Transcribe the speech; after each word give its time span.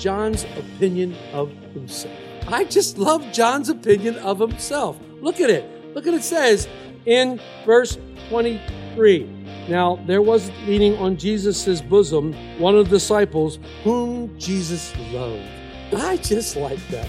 John's 0.00 0.44
opinion 0.56 1.14
of 1.32 1.52
himself. 1.74 2.16
I 2.48 2.64
just 2.64 2.96
love 2.96 3.30
John's 3.32 3.68
opinion 3.68 4.16
of 4.16 4.40
himself. 4.40 4.98
Look 5.20 5.40
at 5.40 5.50
it. 5.50 5.94
Look 5.94 6.06
at 6.06 6.14
it 6.14 6.24
says 6.24 6.68
in 7.04 7.38
verse 7.66 7.98
23. 8.30 9.24
Now, 9.68 9.96
there 10.06 10.22
was 10.22 10.50
leaning 10.66 10.96
on 10.96 11.18
Jesus' 11.18 11.82
bosom 11.82 12.32
one 12.58 12.74
of 12.74 12.88
the 12.88 12.96
disciples 12.96 13.58
whom 13.84 14.36
Jesus 14.38 14.96
loved. 15.12 15.46
I 15.94 16.16
just 16.16 16.56
like 16.56 16.84
that. 16.88 17.08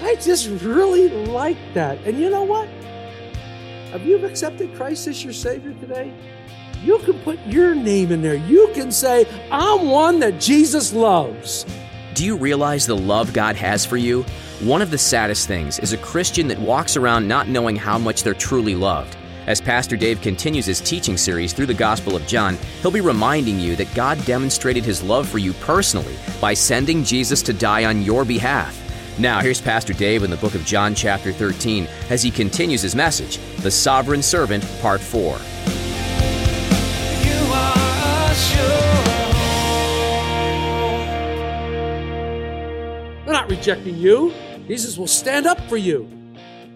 I 0.00 0.14
just 0.14 0.48
really 0.62 1.08
like 1.26 1.58
that. 1.74 1.98
And 2.04 2.18
you 2.18 2.30
know 2.30 2.44
what? 2.44 2.68
Have 3.90 4.06
you 4.06 4.24
accepted 4.24 4.74
Christ 4.76 5.08
as 5.08 5.24
your 5.24 5.32
Savior 5.32 5.72
today? 5.74 6.14
You 6.82 6.98
can 7.00 7.18
put 7.20 7.38
your 7.46 7.74
name 7.74 8.12
in 8.12 8.22
there. 8.22 8.34
You 8.34 8.70
can 8.74 8.92
say, 8.92 9.26
I'm 9.50 9.88
one 9.88 10.20
that 10.20 10.40
Jesus 10.40 10.92
loves. 10.92 11.64
Do 12.14 12.24
you 12.24 12.36
realize 12.36 12.86
the 12.86 12.96
love 12.96 13.32
God 13.32 13.56
has 13.56 13.84
for 13.84 13.96
you? 13.96 14.22
One 14.60 14.80
of 14.80 14.92
the 14.92 14.98
saddest 14.98 15.48
things 15.48 15.80
is 15.80 15.92
a 15.92 15.98
Christian 15.98 16.46
that 16.46 16.60
walks 16.60 16.96
around 16.96 17.26
not 17.26 17.48
knowing 17.48 17.74
how 17.74 17.98
much 17.98 18.22
they're 18.22 18.34
truly 18.34 18.76
loved. 18.76 19.16
As 19.48 19.60
Pastor 19.60 19.96
Dave 19.96 20.20
continues 20.20 20.64
his 20.64 20.80
teaching 20.80 21.16
series 21.16 21.52
through 21.52 21.66
the 21.66 21.74
Gospel 21.74 22.14
of 22.14 22.24
John, 22.28 22.56
he'll 22.82 22.92
be 22.92 23.00
reminding 23.00 23.58
you 23.58 23.74
that 23.74 23.92
God 23.96 24.24
demonstrated 24.26 24.84
his 24.84 25.02
love 25.02 25.28
for 25.28 25.38
you 25.38 25.54
personally 25.54 26.14
by 26.40 26.54
sending 26.54 27.02
Jesus 27.02 27.42
to 27.42 27.52
die 27.52 27.84
on 27.84 28.02
your 28.02 28.24
behalf. 28.24 28.80
Now, 29.18 29.40
here's 29.40 29.60
Pastor 29.60 29.92
Dave 29.92 30.22
in 30.22 30.30
the 30.30 30.36
book 30.36 30.54
of 30.54 30.64
John, 30.64 30.94
chapter 30.94 31.32
13, 31.32 31.88
as 32.10 32.22
he 32.22 32.30
continues 32.30 32.82
his 32.82 32.94
message 32.94 33.38
The 33.58 33.72
Sovereign 33.72 34.22
Servant, 34.22 34.64
Part 34.80 35.00
4. 35.00 35.36
They're 43.24 43.32
not 43.32 43.48
rejecting 43.48 43.96
you. 43.96 44.34
Jesus 44.68 44.98
will 44.98 45.06
stand 45.06 45.46
up 45.46 45.58
for 45.62 45.78
you. 45.78 46.06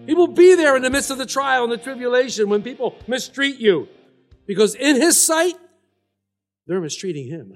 He 0.07 0.15
will 0.15 0.27
be 0.27 0.55
there 0.55 0.75
in 0.75 0.81
the 0.81 0.89
midst 0.89 1.11
of 1.11 1.19
the 1.19 1.27
trial 1.27 1.63
and 1.63 1.71
the 1.71 1.77
tribulation 1.77 2.49
when 2.49 2.63
people 2.63 2.95
mistreat 3.07 3.59
you. 3.59 3.87
Because 4.47 4.73
in 4.73 4.95
His 4.95 5.23
sight, 5.23 5.53
they're 6.65 6.81
mistreating 6.81 7.27
Him. 7.27 7.55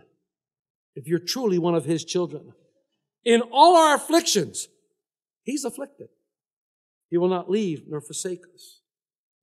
If 0.94 1.08
you're 1.08 1.18
truly 1.18 1.58
one 1.58 1.74
of 1.74 1.86
His 1.86 2.06
children. 2.06 2.54
In 3.26 3.42
all 3.52 3.76
our 3.76 3.96
afflictions, 3.96 4.68
He's 5.42 5.66
afflicted. 5.66 6.10
He 7.10 7.18
will 7.18 7.30
not 7.30 7.50
leave 7.50 7.86
nor 7.88 8.00
forsake 8.00 8.44
us. 8.54 8.82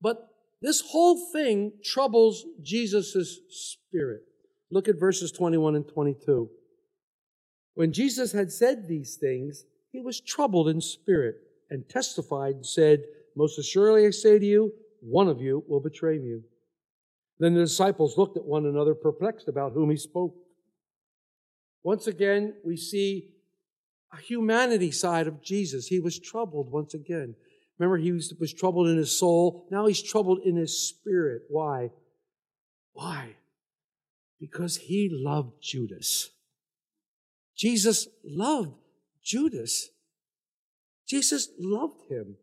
But 0.01 0.28
this 0.62 0.81
whole 0.81 1.33
thing 1.33 1.73
troubles 1.83 2.45
Jesus' 2.62 3.41
spirit. 3.48 4.23
Look 4.71 4.87
at 4.87 5.01
verses 5.01 5.33
21 5.33 5.75
and 5.75 5.89
22. 5.89 6.48
When 7.81 7.95
Jesus 7.95 8.33
had 8.33 8.53
said 8.53 8.86
these 8.86 9.16
things, 9.16 9.65
he 9.91 10.03
was 10.03 10.21
troubled 10.21 10.69
in 10.69 10.82
spirit 10.82 11.37
and 11.71 11.88
testified 11.88 12.56
and 12.56 12.66
said, 12.66 13.04
Most 13.34 13.59
assuredly 13.59 14.06
I 14.06 14.10
say 14.10 14.38
to 14.38 14.44
you, 14.44 14.75
one 15.00 15.28
of 15.28 15.41
you 15.41 15.65
will 15.66 15.81
betray 15.81 16.19
me. 16.19 16.43
Then 17.38 17.54
the 17.54 17.60
disciples 17.60 18.19
looked 18.19 18.37
at 18.37 18.44
one 18.44 18.66
another, 18.66 18.94
perplexed 18.94 19.49
about 19.49 19.72
whom 19.72 19.88
he 19.88 19.97
spoke. 19.97 20.34
Once 21.82 22.06
again, 22.06 22.53
we 22.66 22.77
see 22.77 23.31
a 24.12 24.19
humanity 24.19 24.91
side 24.91 25.27
of 25.27 25.43
Jesus. 25.43 25.87
He 25.87 26.00
was 26.00 26.19
troubled 26.19 26.71
once 26.71 26.93
again. 26.93 27.34
Remember, 27.78 27.97
he 27.97 28.12
was, 28.12 28.34
was 28.38 28.53
troubled 28.53 28.88
in 28.88 28.99
his 28.99 29.19
soul. 29.19 29.66
Now 29.71 29.87
he's 29.87 30.03
troubled 30.03 30.41
in 30.44 30.54
his 30.54 30.87
spirit. 30.87 31.44
Why? 31.49 31.93
Why? 32.93 33.37
Because 34.38 34.77
he 34.77 35.09
loved 35.10 35.62
Judas. 35.62 36.28
Jesus 37.60 38.09
loved 38.25 38.72
Judas. 39.22 39.91
Jesus 41.06 41.50
loved 41.59 42.00
him, 42.09 42.37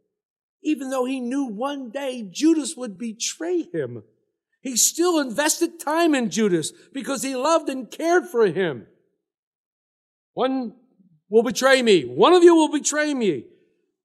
even 0.63 0.91
though 0.91 1.05
he 1.05 1.19
knew 1.19 1.45
one 1.45 1.89
day 1.89 2.29
Judas 2.31 2.75
would 2.77 2.99
betray 2.99 3.63
him. 3.63 4.03
He 4.61 4.77
still 4.77 5.19
invested 5.19 5.79
time 5.79 6.13
in 6.13 6.29
Judas 6.29 6.71
because 6.93 7.23
he 7.23 7.35
loved 7.35 7.67
and 7.67 7.89
cared 7.89 8.27
for 8.27 8.45
him. 8.45 8.85
One 10.35 10.75
will 11.31 11.41
betray 11.41 11.81
me. 11.81 12.03
One 12.03 12.33
of 12.33 12.43
you 12.43 12.53
will 12.53 12.71
betray 12.71 13.11
me. 13.15 13.45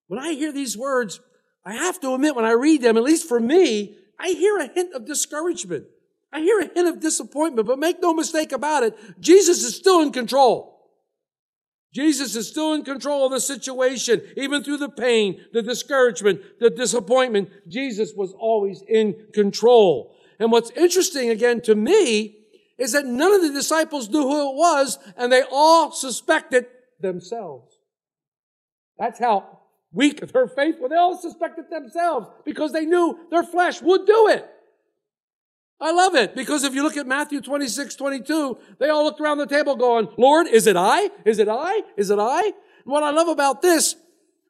When 0.06 0.19
I 0.19 0.33
hear 0.33 0.50
these 0.50 0.79
words, 0.79 1.21
I 1.62 1.75
have 1.75 2.00
to 2.00 2.15
admit, 2.15 2.37
when 2.37 2.47
I 2.47 2.53
read 2.53 2.81
them, 2.81 2.97
at 2.97 3.03
least 3.03 3.29
for 3.29 3.39
me, 3.39 3.97
I 4.19 4.31
hear 4.31 4.56
a 4.56 4.67
hint 4.67 4.94
of 4.94 5.05
discouragement. 5.05 5.84
I 6.33 6.41
hear 6.41 6.61
a 6.61 6.73
hint 6.73 6.89
of 6.89 7.00
disappointment, 7.00 7.67
but 7.67 7.79
make 7.79 8.00
no 8.00 8.15
mistake 8.15 8.53
about 8.53 8.83
it, 8.83 8.97
Jesus 9.21 9.62
is 9.62 9.77
still 9.77 10.00
in 10.00 10.11
control. 10.11 10.72
Jesus 11.93 12.35
is 12.37 12.49
still 12.49 12.73
in 12.73 12.85
control 12.85 13.27
of 13.27 13.33
the 13.33 13.41
situation, 13.41 14.23
even 14.37 14.65
through 14.65 14.79
the 14.79 14.89
pain, 14.89 15.45
the 15.53 15.63
discouragement, 15.63 16.41
the 16.59 16.71
disappointment. 16.71 17.51
Jesus 17.69 18.13
was 18.17 18.33
always 18.33 18.83
in 18.89 19.27
control. 19.35 20.17
And 20.39 20.51
what's 20.51 20.71
interesting 20.71 21.29
again 21.29 21.61
to 21.63 21.75
me 21.75 22.39
is 22.79 22.93
that 22.93 23.05
none 23.05 23.35
of 23.35 23.43
the 23.43 23.53
disciples 23.53 24.09
knew 24.09 24.23
who 24.23 24.51
it 24.51 24.57
was, 24.57 24.99
and 25.17 25.31
they 25.31 25.43
all 25.53 25.93
suspected 25.93 26.67
themselves. 27.01 27.77
That's 28.99 29.19
how 29.19 29.61
weak 29.93 30.23
of 30.23 30.33
their 30.33 30.49
faith 30.49 30.77
was. 30.81 30.91
They 30.91 30.97
all 30.97 31.19
suspected 31.19 31.67
themselves 31.71 32.27
because 32.45 32.73
they 32.73 32.87
knew 32.87 33.19
their 33.31 33.43
flesh 33.43 33.83
would 33.83 34.07
do 34.07 34.29
it. 34.29 34.49
I 35.82 35.91
love 35.91 36.15
it 36.15 36.37
because 36.37 36.62
if 36.62 36.75
you 36.75 36.84
look 36.84 36.97
at 36.97 37.09
Matthew 37.09 37.41
26, 37.41 37.97
22, 37.97 38.56
they 38.78 38.88
all 38.88 39.03
looked 39.03 39.20
around 39.20 39.38
the 39.38 39.47
table 39.47 39.75
going, 39.75 40.09
Lord, 40.16 40.47
is 40.47 40.69
it 40.69 40.76
I? 40.76 41.10
Is 41.25 41.41
it 41.41 41.48
I? 41.48 41.82
Is 41.97 42.09
it 42.09 42.20
I? 42.20 42.43
And 42.43 42.54
what 42.84 43.03
I 43.03 43.10
love 43.10 43.26
about 43.26 43.62
this, 43.62 43.97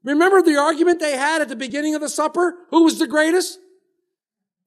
remember 0.04 0.42
the 0.42 0.58
argument 0.58 1.00
they 1.00 1.16
had 1.16 1.40
at 1.40 1.48
the 1.48 1.56
beginning 1.56 1.94
of 1.94 2.02
the 2.02 2.10
supper? 2.10 2.56
Who 2.68 2.84
was 2.84 2.98
the 2.98 3.06
greatest? 3.06 3.58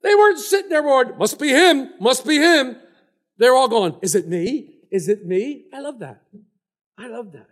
They 0.01 0.15
weren't 0.15 0.39
sitting 0.39 0.69
there 0.69 0.81
going, 0.81 1.17
must 1.19 1.39
be 1.39 1.49
him, 1.49 1.91
must 1.99 2.25
be 2.25 2.37
him. 2.37 2.77
They're 3.37 3.55
all 3.55 3.67
going, 3.67 3.97
is 4.01 4.15
it 4.15 4.27
me? 4.27 4.79
Is 4.91 5.07
it 5.07 5.23
me? 5.23 5.65
I 5.71 5.81
love 5.81 5.99
that. 5.99 6.23
I 6.97 7.07
love 7.07 7.31
that. 7.33 7.47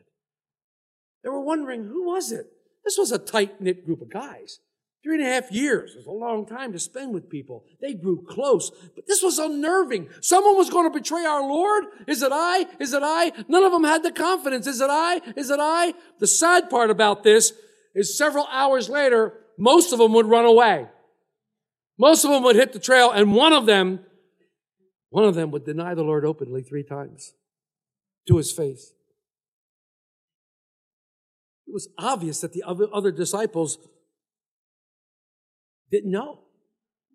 They 1.23 1.29
were 1.29 1.41
wondering, 1.41 1.85
who 1.85 2.07
was 2.07 2.31
it? 2.31 2.47
This 2.83 2.97
was 2.97 3.11
a 3.11 3.19
tight 3.19 3.61
knit 3.61 3.85
group 3.85 4.01
of 4.01 4.09
guys. 4.09 4.59
Three 5.03 5.15
and 5.15 5.27
a 5.27 5.29
half 5.29 5.51
years 5.51 5.95
is 5.95 6.05
a 6.05 6.11
long 6.11 6.45
time 6.45 6.71
to 6.71 6.79
spend 6.79 7.13
with 7.13 7.29
people. 7.29 7.65
They 7.81 7.93
grew 7.93 8.23
close, 8.23 8.71
but 8.95 9.05
this 9.05 9.21
was 9.21 9.37
unnerving. 9.37 10.07
Someone 10.21 10.57
was 10.57 10.69
going 10.69 10.89
to 10.89 10.97
betray 10.97 11.25
our 11.25 11.41
Lord. 11.41 11.83
Is 12.07 12.21
it 12.21 12.31
I? 12.31 12.65
Is 12.79 12.93
it 12.93 13.03
I? 13.03 13.33
None 13.49 13.63
of 13.65 13.73
them 13.73 13.83
had 13.83 14.01
the 14.01 14.13
confidence. 14.13 14.65
Is 14.65 14.79
it 14.79 14.89
I? 14.89 15.19
Is 15.35 15.49
it 15.49 15.59
I? 15.61 15.93
The 16.19 16.27
sad 16.27 16.69
part 16.69 16.89
about 16.89 17.23
this 17.23 17.51
is 17.93 18.17
several 18.17 18.47
hours 18.49 18.87
later, 18.87 19.33
most 19.57 19.91
of 19.91 19.99
them 19.99 20.13
would 20.13 20.25
run 20.25 20.45
away. 20.45 20.87
Most 21.97 22.23
of 22.23 22.31
them 22.31 22.43
would 22.43 22.55
hit 22.55 22.71
the 22.71 22.79
trail, 22.79 23.11
and 23.11 23.33
one 23.33 23.51
of 23.51 23.65
them, 23.65 23.99
one 25.09 25.25
of 25.25 25.35
them 25.35 25.51
would 25.51 25.65
deny 25.65 25.93
the 25.93 26.03
Lord 26.03 26.25
openly 26.25 26.63
three 26.63 26.83
times 26.83 27.33
to 28.27 28.37
his 28.37 28.51
face. 28.53 28.93
It 31.67 31.73
was 31.73 31.89
obvious 31.97 32.39
that 32.41 32.53
the 32.53 32.63
other 32.63 32.87
other 32.93 33.11
disciples 33.11 33.77
didn't 35.93 36.11
know. 36.11 36.39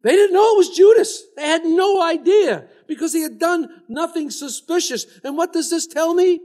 They 0.02 0.12
didn't 0.12 0.32
know 0.32 0.54
it 0.54 0.58
was 0.58 0.70
Judas. 0.70 1.24
They 1.36 1.46
had 1.46 1.64
no 1.64 2.00
idea 2.00 2.68
because 2.86 3.12
he 3.12 3.22
had 3.22 3.38
done 3.38 3.82
nothing 3.88 4.30
suspicious. 4.30 5.04
And 5.24 5.36
what 5.36 5.52
does 5.52 5.68
this 5.68 5.86
tell 5.86 6.14
me? 6.14 6.40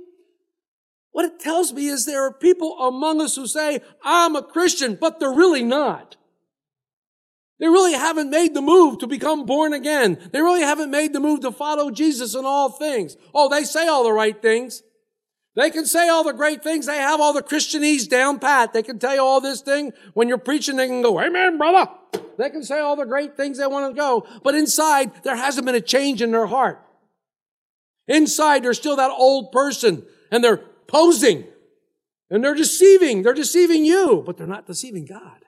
What 1.11 1.25
it 1.25 1.39
tells 1.39 1.71
me 1.71 1.87
is 1.87 2.05
there 2.05 2.25
are 2.25 2.33
people 2.33 2.77
among 2.79 3.21
us 3.21 3.35
who 3.35 3.45
say, 3.45 3.81
I'm 4.03 4.35
a 4.35 4.41
Christian, 4.41 4.97
but 4.99 5.19
they're 5.19 5.31
really 5.31 5.63
not. 5.63 6.17
They 7.59 7.67
really 7.67 7.93
haven't 7.93 8.31
made 8.31 8.55
the 8.55 8.61
move 8.63 8.97
to 8.99 9.07
become 9.07 9.45
born 9.45 9.73
again. 9.73 10.17
They 10.33 10.41
really 10.41 10.63
haven't 10.63 10.89
made 10.89 11.13
the 11.13 11.19
move 11.19 11.41
to 11.41 11.51
follow 11.51 11.91
Jesus 11.91 12.33
in 12.33 12.45
all 12.45 12.69
things. 12.69 13.15
Oh, 13.33 13.47
they 13.47 13.63
say 13.63 13.87
all 13.87 14.03
the 14.03 14.11
right 14.11 14.41
things. 14.41 14.81
They 15.55 15.69
can 15.69 15.85
say 15.85 16.09
all 16.09 16.23
the 16.23 16.33
great 16.33 16.63
things. 16.63 16.87
They 16.87 16.97
have 16.97 17.21
all 17.21 17.33
the 17.33 17.43
Christianese 17.43 18.09
down 18.09 18.39
pat. 18.39 18.73
They 18.73 18.81
can 18.81 18.97
tell 18.97 19.13
you 19.13 19.21
all 19.21 19.39
this 19.39 19.61
thing. 19.61 19.93
When 20.13 20.27
you're 20.27 20.39
preaching, 20.39 20.77
they 20.77 20.87
can 20.87 21.01
go, 21.01 21.19
Amen, 21.19 21.57
brother. 21.57 21.91
They 22.37 22.49
can 22.49 22.63
say 22.63 22.79
all 22.79 22.95
the 22.95 23.05
great 23.05 23.37
things 23.37 23.59
they 23.59 23.67
want 23.67 23.93
to 23.93 23.99
go. 23.99 24.25
But 24.43 24.55
inside, 24.55 25.23
there 25.23 25.35
hasn't 25.35 25.65
been 25.65 25.75
a 25.75 25.81
change 25.81 26.21
in 26.21 26.31
their 26.31 26.47
heart. 26.47 26.83
Inside, 28.07 28.63
they're 28.63 28.73
still 28.73 28.95
that 28.95 29.11
old 29.11 29.51
person 29.51 30.03
and 30.31 30.43
they're 30.43 30.57
posing 30.87 31.45
and 32.29 32.43
they're 32.43 32.55
deceiving. 32.55 33.21
They're 33.21 33.33
deceiving 33.33 33.85
you, 33.85 34.23
but 34.25 34.37
they're 34.37 34.47
not 34.47 34.65
deceiving 34.65 35.05
God. 35.05 35.39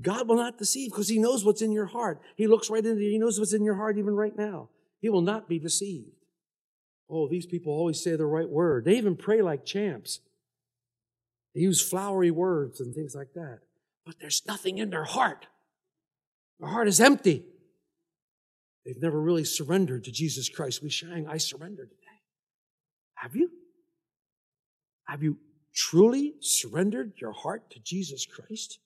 God 0.00 0.26
will 0.26 0.36
not 0.36 0.58
deceive 0.58 0.90
because 0.90 1.08
he 1.08 1.18
knows 1.18 1.44
what's 1.44 1.62
in 1.62 1.70
your 1.70 1.86
heart. 1.86 2.20
He 2.36 2.46
looks 2.46 2.70
right 2.70 2.84
into 2.84 3.00
you. 3.00 3.10
He 3.10 3.18
knows 3.18 3.38
what's 3.38 3.52
in 3.52 3.64
your 3.64 3.76
heart 3.76 3.98
even 3.98 4.14
right 4.14 4.36
now. 4.36 4.70
He 5.00 5.08
will 5.08 5.20
not 5.20 5.48
be 5.48 5.58
deceived. 5.58 6.21
Oh, 7.12 7.28
these 7.28 7.44
people 7.44 7.74
always 7.74 8.02
say 8.02 8.16
the 8.16 8.24
right 8.24 8.48
word. 8.48 8.86
They 8.86 8.96
even 8.96 9.16
pray 9.16 9.42
like 9.42 9.66
champs. 9.66 10.20
They 11.54 11.60
use 11.60 11.82
flowery 11.82 12.30
words 12.30 12.80
and 12.80 12.94
things 12.94 13.14
like 13.14 13.34
that. 13.34 13.58
But 14.06 14.14
there's 14.18 14.42
nothing 14.46 14.78
in 14.78 14.88
their 14.88 15.04
heart. 15.04 15.46
Their 16.58 16.70
heart 16.70 16.88
is 16.88 17.00
empty. 17.00 17.44
They've 18.86 19.00
never 19.00 19.20
really 19.20 19.44
surrendered 19.44 20.04
to 20.04 20.10
Jesus 20.10 20.48
Christ. 20.48 20.82
We 20.82 20.88
sang, 20.88 21.26
I 21.28 21.36
surrender 21.36 21.84
today. 21.84 21.98
Have 23.16 23.36
you? 23.36 23.50
Have 25.06 25.22
you 25.22 25.36
truly 25.74 26.34
surrendered 26.40 27.12
your 27.20 27.32
heart 27.32 27.70
to 27.72 27.80
Jesus 27.80 28.24
Christ? 28.24 28.78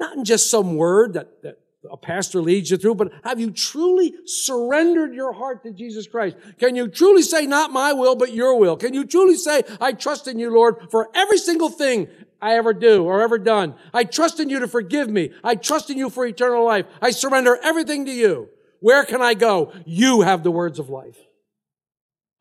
Not 0.00 0.16
in 0.16 0.24
just 0.24 0.50
some 0.50 0.76
word 0.76 1.12
that, 1.12 1.42
that 1.42 1.60
a 1.90 1.96
pastor 1.96 2.40
leads 2.40 2.70
you 2.70 2.76
through, 2.76 2.94
but 2.94 3.12
have 3.22 3.40
you 3.40 3.50
truly 3.50 4.14
surrendered 4.26 5.14
your 5.14 5.32
heart 5.32 5.62
to 5.64 5.72
Jesus 5.72 6.06
Christ? 6.06 6.36
Can 6.58 6.76
you 6.76 6.88
truly 6.88 7.22
say, 7.22 7.46
not 7.46 7.72
my 7.72 7.92
will, 7.92 8.16
but 8.16 8.32
your 8.32 8.58
will? 8.58 8.76
Can 8.76 8.94
you 8.94 9.04
truly 9.04 9.36
say, 9.36 9.62
I 9.80 9.92
trust 9.92 10.28
in 10.28 10.38
you, 10.38 10.50
Lord, 10.50 10.90
for 10.90 11.10
every 11.14 11.38
single 11.38 11.68
thing 11.68 12.08
I 12.40 12.54
ever 12.54 12.72
do 12.72 13.04
or 13.04 13.22
ever 13.22 13.38
done? 13.38 13.74
I 13.92 14.04
trust 14.04 14.40
in 14.40 14.48
you 14.48 14.60
to 14.60 14.68
forgive 14.68 15.08
me. 15.08 15.32
I 15.42 15.54
trust 15.54 15.90
in 15.90 15.98
you 15.98 16.10
for 16.10 16.26
eternal 16.26 16.64
life. 16.64 16.86
I 17.02 17.10
surrender 17.10 17.58
everything 17.62 18.06
to 18.06 18.12
you. 18.12 18.48
Where 18.80 19.04
can 19.04 19.22
I 19.22 19.34
go? 19.34 19.72
You 19.86 20.22
have 20.22 20.42
the 20.42 20.50
words 20.50 20.78
of 20.78 20.90
life. 20.90 21.18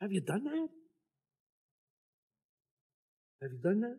Have 0.01 0.11
you 0.11 0.21
done 0.21 0.43
that? 0.43 0.69
Have 3.41 3.51
you 3.51 3.59
done 3.63 3.81
that? 3.81 3.97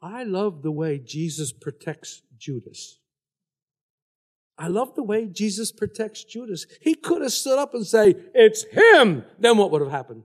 I 0.00 0.22
love 0.24 0.62
the 0.62 0.70
way 0.70 0.98
Jesus 0.98 1.52
protects 1.52 2.22
Judas. 2.38 2.98
I 4.56 4.68
love 4.68 4.94
the 4.94 5.02
way 5.02 5.26
Jesus 5.26 5.70
protects 5.70 6.24
Judas. 6.24 6.66
He 6.80 6.94
could 6.94 7.22
have 7.22 7.32
stood 7.32 7.58
up 7.58 7.74
and 7.74 7.86
say, 7.86 8.14
it's 8.34 8.64
him. 8.64 9.24
Then 9.38 9.56
what 9.56 9.70
would 9.70 9.82
have 9.82 9.90
happened? 9.90 10.24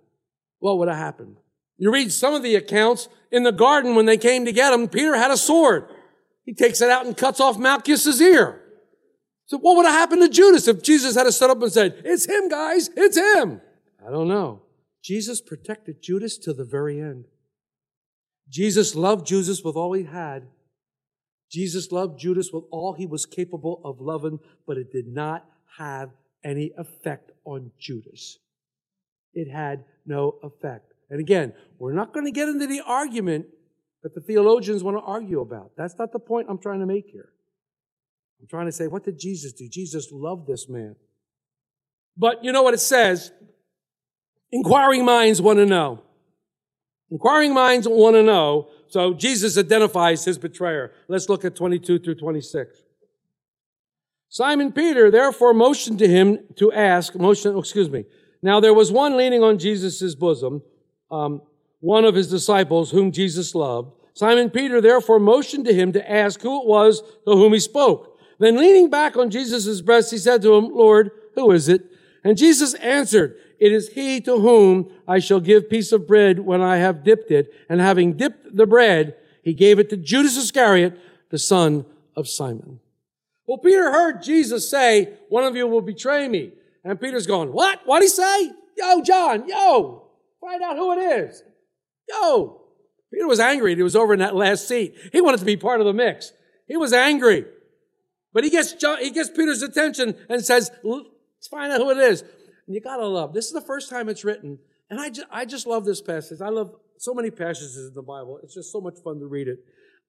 What 0.59 0.79
would 0.79 0.87
have 0.87 0.97
happened? 0.97 1.37
You 1.77 1.91
read 1.91 2.11
some 2.11 2.33
of 2.33 2.43
the 2.43 2.55
accounts 2.55 3.09
in 3.31 3.43
the 3.43 3.51
garden 3.51 3.95
when 3.95 4.05
they 4.05 4.17
came 4.17 4.45
to 4.45 4.51
get 4.51 4.73
him, 4.73 4.87
Peter 4.87 5.15
had 5.15 5.31
a 5.31 5.37
sword. 5.37 5.87
He 6.45 6.53
takes 6.53 6.81
it 6.81 6.89
out 6.89 7.05
and 7.05 7.15
cuts 7.15 7.39
off 7.39 7.57
Malchus's 7.57 8.21
ear. 8.21 8.61
So 9.45 9.57
what 9.57 9.75
would 9.75 9.85
have 9.85 9.95
happened 9.95 10.21
to 10.21 10.29
Judas 10.29 10.67
if 10.67 10.83
Jesus 10.83 11.15
had 11.15 11.31
stood 11.33 11.49
up 11.49 11.61
and 11.61 11.71
said, 11.71 12.01
it's 12.05 12.25
him, 12.25 12.49
guys, 12.49 12.89
it's 12.95 13.17
him? 13.17 13.61
I 14.05 14.11
don't 14.11 14.27
know. 14.27 14.61
Jesus 15.03 15.41
protected 15.41 16.01
Judas 16.01 16.37
to 16.39 16.53
the 16.53 16.63
very 16.63 16.99
end. 16.99 17.25
Jesus 18.53 18.93
loved 18.93 19.25
Judas 19.25 19.63
with 19.63 19.75
all 19.75 19.93
he 19.93 20.03
had. 20.03 20.43
Jesus 21.49 21.91
loved 21.91 22.19
Judas 22.19 22.51
with 22.53 22.65
all 22.69 22.93
he 22.93 23.07
was 23.07 23.25
capable 23.25 23.81
of 23.83 23.99
loving, 23.99 24.39
but 24.67 24.77
it 24.77 24.91
did 24.91 25.07
not 25.07 25.43
have 25.79 26.11
any 26.45 26.71
effect 26.77 27.31
on 27.45 27.71
Judas. 27.79 28.37
It 29.33 29.51
had 29.51 29.85
no 30.05 30.35
effect. 30.43 30.93
And 31.09 31.19
again, 31.19 31.53
we're 31.79 31.93
not 31.93 32.13
going 32.13 32.27
to 32.27 32.31
get 32.31 32.47
into 32.47 32.67
the 32.67 32.81
argument 32.85 33.47
that 34.03 34.13
the 34.13 34.21
theologians 34.21 34.83
want 34.83 34.97
to 34.97 35.03
argue 35.03 35.41
about. 35.41 35.71
That's 35.75 35.97
not 35.97 36.11
the 36.11 36.19
point 36.19 36.45
I'm 36.47 36.59
trying 36.59 36.81
to 36.81 36.85
make 36.85 37.07
here. 37.07 37.29
I'm 38.39 38.47
trying 38.47 38.67
to 38.67 38.71
say, 38.71 38.85
what 38.85 39.03
did 39.03 39.17
Jesus 39.17 39.53
do? 39.53 39.67
Jesus 39.67 40.09
loved 40.11 40.45
this 40.45 40.69
man. 40.69 40.95
But 42.15 42.43
you 42.43 42.51
know 42.51 42.61
what 42.61 42.75
it 42.75 42.81
says? 42.81 43.31
Inquiring 44.51 45.05
minds 45.05 45.41
want 45.41 45.57
to 45.57 45.65
know. 45.65 46.03
Inquiring 47.13 47.53
minds 47.53 47.87
want 47.87 48.15
to 48.15 48.23
know. 48.23 48.69
So 48.87 49.13
Jesus 49.13 49.55
identifies 49.55 50.25
his 50.25 50.39
betrayer. 50.39 50.91
Let's 51.07 51.29
look 51.29 51.45
at 51.45 51.55
22 51.55 51.99
through 51.99 52.15
26. 52.15 52.81
Simon 54.29 54.71
Peter 54.71 55.11
therefore 55.11 55.53
motioned 55.53 55.99
to 55.99 56.07
him 56.07 56.39
to 56.55 56.71
ask, 56.73 57.13
motion, 57.13 57.53
oh, 57.53 57.59
excuse 57.59 57.87
me. 57.87 58.05
Now 58.41 58.59
there 58.59 58.73
was 58.73 58.91
one 58.91 59.15
leaning 59.15 59.43
on 59.43 59.59
Jesus' 59.59 60.15
bosom, 60.15 60.63
um, 61.11 61.43
one 61.81 62.03
of 62.03 62.15
his 62.15 62.31
disciples 62.31 62.89
whom 62.89 63.11
Jesus 63.11 63.53
loved. 63.53 63.91
Simon 64.15 64.49
Peter 64.49 64.81
therefore 64.81 65.19
motioned 65.19 65.65
to 65.65 65.73
him 65.73 65.93
to 65.93 66.11
ask 66.11 66.41
who 66.41 66.61
it 66.61 66.67
was 66.67 67.01
to 67.27 67.35
whom 67.35 67.53
he 67.53 67.59
spoke. 67.59 68.19
Then 68.39 68.57
leaning 68.57 68.89
back 68.89 69.17
on 69.17 69.29
Jesus' 69.29 69.81
breast, 69.81 70.09
he 70.09 70.17
said 70.17 70.41
to 70.41 70.55
him, 70.55 70.73
Lord, 70.73 71.11
who 71.35 71.51
is 71.51 71.69
it? 71.69 71.91
And 72.23 72.37
Jesus 72.37 72.73
answered, 72.75 73.37
it 73.63 73.71
is 73.71 73.87
he 73.93 74.19
to 74.21 74.39
whom 74.39 74.91
I 75.07 75.19
shall 75.19 75.39
give 75.39 75.69
piece 75.69 75.93
of 75.93 76.05
bread 76.05 76.39
when 76.39 76.61
I 76.61 76.77
have 76.77 77.01
dipped 77.05 77.31
it. 77.31 77.53
And 77.69 77.79
having 77.79 78.17
dipped 78.17 78.55
the 78.55 78.67
bread, 78.67 79.15
he 79.41 79.53
gave 79.53 79.79
it 79.79 79.89
to 79.91 79.95
Judas 79.97 80.35
Iscariot, 80.35 80.99
the 81.29 81.37
son 81.37 81.85
of 82.13 82.27
Simon. 82.27 82.81
Well, 83.47 83.59
Peter 83.59 83.89
heard 83.89 84.21
Jesus 84.21 84.69
say, 84.69 85.13
one 85.29 85.45
of 85.45 85.55
you 85.55 85.65
will 85.65 85.81
betray 85.81 86.27
me. 86.27 86.51
And 86.83 86.99
Peter's 86.99 87.25
going, 87.25 87.53
what? 87.53 87.79
What'd 87.85 88.03
he 88.03 88.09
say? 88.09 88.51
Yo, 88.77 89.01
John, 89.01 89.47
yo, 89.47 90.09
find 90.41 90.61
out 90.61 90.75
who 90.75 90.99
it 90.99 91.21
is. 91.23 91.41
Yo. 92.09 92.59
Peter 93.13 93.27
was 93.27 93.39
angry. 93.39 93.75
He 93.75 93.83
was 93.83 93.95
over 93.95 94.11
in 94.11 94.19
that 94.19 94.35
last 94.35 94.67
seat. 94.67 94.95
He 95.13 95.21
wanted 95.21 95.39
to 95.39 95.45
be 95.45 95.55
part 95.55 95.79
of 95.79 95.85
the 95.85 95.93
mix. 95.93 96.33
He 96.67 96.75
was 96.75 96.91
angry. 96.91 97.45
But 98.33 98.43
he 98.43 98.49
gets 98.49 98.73
John, 98.73 98.97
he 98.99 99.11
gets 99.11 99.29
Peter's 99.29 99.61
attention 99.61 100.15
and 100.27 100.43
says, 100.43 100.69
let's 100.83 101.47
find 101.49 101.71
out 101.71 101.79
who 101.79 101.91
it 101.91 101.99
is. 101.99 102.23
And 102.67 102.75
you 102.75 102.81
gotta 102.81 103.05
love. 103.05 103.33
This 103.33 103.45
is 103.45 103.53
the 103.53 103.61
first 103.61 103.89
time 103.89 104.09
it's 104.09 104.23
written. 104.23 104.59
And 104.89 104.99
I 104.99 105.09
just, 105.09 105.27
I 105.31 105.45
just 105.45 105.67
love 105.67 105.85
this 105.85 106.01
passage. 106.01 106.41
I 106.41 106.49
love 106.49 106.75
so 106.97 107.13
many 107.13 107.31
passages 107.31 107.77
in 107.77 107.93
the 107.93 108.01
Bible. 108.01 108.39
It's 108.43 108.53
just 108.53 108.71
so 108.71 108.79
much 108.79 108.95
fun 109.03 109.19
to 109.19 109.25
read 109.25 109.47
it. 109.47 109.59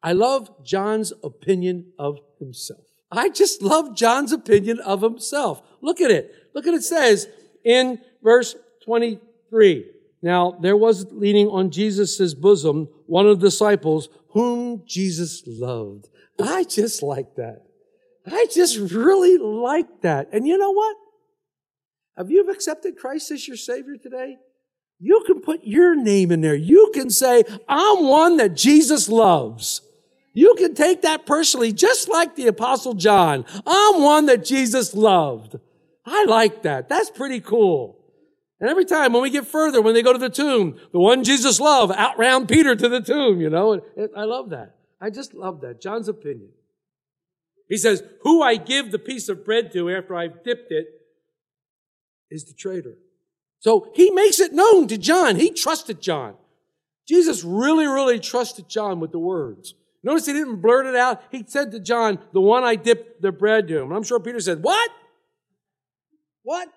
I 0.03 0.12
love 0.12 0.65
John's 0.65 1.12
opinion 1.23 1.93
of 1.99 2.19
himself. 2.39 2.85
I 3.11 3.29
just 3.29 3.62
love 3.62 3.97
John's 3.97 4.33
opinion 4.33 4.81
of 4.81 5.03
himself. 5.03 5.62
Look 5.81 6.01
at 6.01 6.11
it. 6.11 6.35
Look 6.55 6.67
at 6.67 6.75
it 6.75 6.85
says 6.85 7.29
in 7.65 8.01
verse 8.23 8.56
23. 8.85 9.91
Now, 10.23 10.56
there 10.61 10.77
was 10.77 11.06
leaning 11.11 11.49
on 11.49 11.71
Jesus' 11.71 12.35
bosom 12.35 12.89
one 13.06 13.27
of 13.27 13.41
the 13.41 13.47
disciples 13.47 14.09
whom 14.31 14.83
Jesus 14.87 15.43
loved. 15.47 16.09
I 16.41 16.65
just 16.65 17.03
like 17.03 17.37
that. 17.37 17.62
I 18.27 18.47
just 18.53 18.79
really 18.79 19.39
like 19.39 20.01
that. 20.01 20.29
And 20.33 20.47
you 20.47 20.59
know 20.59 20.73
what? 20.73 20.96
Have 22.17 22.31
you 22.31 22.49
accepted 22.51 22.97
Christ 22.97 23.31
as 23.31 23.47
your 23.49 23.56
Savior 23.56 23.97
today? 23.97 24.37
You 25.01 25.25
can 25.27 25.41
put 25.41 25.65
your 25.65 25.97
name 25.97 26.31
in 26.31 26.41
there. 26.41 26.55
You 26.55 26.91
can 26.94 27.11
say, 27.11 27.43
I'm 27.69 28.06
one 28.06 28.37
that 28.37 28.55
Jesus 28.55 29.09
loves. 29.09 29.83
You 30.33 30.55
can 30.56 30.75
take 30.75 31.03
that 31.03 31.27
personally, 31.27 31.73
just 31.73 32.09
like 32.09 32.37
the 32.37 32.47
Apostle 32.47 32.94
John. 32.94 33.44
I'm 33.67 34.03
one 34.03 34.27
that 34.27 34.44
Jesus 34.44 34.94
loved. 34.94 35.56
I 36.06 36.25
like 36.25 36.63
that. 36.63 36.89
That's 36.89 37.11
pretty 37.11 37.41
cool. 37.41 37.99
And 38.61 38.71
every 38.71 38.85
time 38.85 39.13
when 39.13 39.23
we 39.23 39.31
get 39.31 39.47
further, 39.47 39.83
when 39.83 39.94
they 39.94 40.03
go 40.03 40.13
to 40.13 40.19
the 40.19 40.31
tomb, 40.31 40.79
the 40.93 41.01
one 41.01 41.25
Jesus 41.25 41.61
loved 41.61 41.93
outround 41.93 42.49
Peter 42.49 42.75
to 42.77 42.89
the 42.89 43.01
tomb, 43.01 43.41
you 43.41 43.51
know, 43.51 43.73
and 43.73 44.11
I 44.17 44.25
love 44.25 44.51
that. 44.51 44.77
I 45.01 45.11
just 45.11 45.35
love 45.35 45.61
that. 45.63 45.81
John's 45.81 46.09
opinion. 46.09 46.51
He 47.69 47.77
says, 47.77 48.03
who 48.23 48.43
I 48.43 48.56
give 48.56 48.91
the 48.91 48.99
piece 48.99 49.29
of 49.29 49.44
bread 49.44 49.73
to 49.73 49.91
after 49.91 50.15
I've 50.15 50.44
dipped 50.44 50.71
it 50.71 50.87
is 52.34 52.44
the 52.44 52.55
traitor. 52.55 52.96
So 53.60 53.91
he 53.94 54.10
makes 54.10 54.41
it 54.41 54.53
known 54.53 54.88
to 54.88 54.98
John. 54.98 55.36
He 55.36 55.50
trusted 55.50 56.00
John. 56.00 56.34
Jesus 57.08 57.44
really, 57.44 57.86
really 57.86 58.19
trusted 58.19 58.69
John 58.69 59.00
with 59.00 59.12
the 59.12 59.19
words. 59.19 59.74
Notice 60.03 60.26
he 60.26 60.32
didn't 60.34 60.60
blurt 60.60 60.86
it 60.86 60.96
out. 60.96 61.22
He 61.31 61.44
said 61.46 61.72
to 61.72 61.81
John, 61.81 62.19
the 62.32 62.41
one 62.41 62.62
I 62.62 62.76
dipped 62.76 63.22
the 63.22 63.32
bread 63.32 63.69
to. 63.69 63.82
And 63.82 63.93
I'm 63.93 64.03
sure 64.03 64.20
Peter 64.20 64.41
said, 64.41 64.62
what? 64.62 64.91
What? 66.43 66.69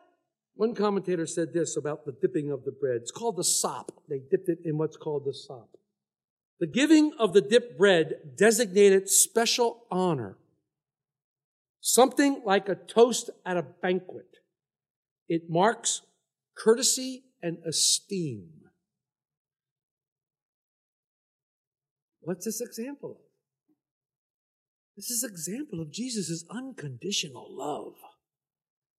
One 0.56 0.74
commentator 0.74 1.26
said 1.26 1.54
this 1.54 1.78
about 1.78 2.06
the 2.06 2.14
dipping 2.14 2.52
of 2.52 2.64
the 2.64 2.72
bread. 2.72 3.02
It's 3.02 3.12
called 3.12 3.36
the 3.36 3.44
sop. 3.44 3.92
They 4.10 4.20
dipped 4.20 4.50
it 4.50 4.60
in 4.64 4.78
what's 4.78 4.98
called 4.98 5.26
the 5.26 5.34
sop. 5.34 5.70
The 6.60 6.68
giving 6.68 7.14
of 7.20 7.34
the 7.34 7.42
dipped 7.42 7.78
bread 7.78 8.16
designated 8.36 9.10
special 9.10 9.84
honor. 9.92 10.38
Something 11.82 12.42
like 12.46 12.70
a 12.70 12.76
toast 12.76 13.30
at 13.46 13.58
a 13.58 13.62
banquet. 13.62 14.38
It 15.28 15.50
marks 15.50 16.02
courtesy 16.58 17.24
and 17.42 17.58
esteem. 17.66 18.50
What's 22.22 22.46
this 22.46 22.62
example 22.62 23.12
of? 23.12 23.18
This 24.98 25.12
is 25.12 25.24
example 25.24 25.80
of 25.80 25.92
Jesus' 25.92 26.44
unconditional 26.50 27.48
love. 27.50 27.94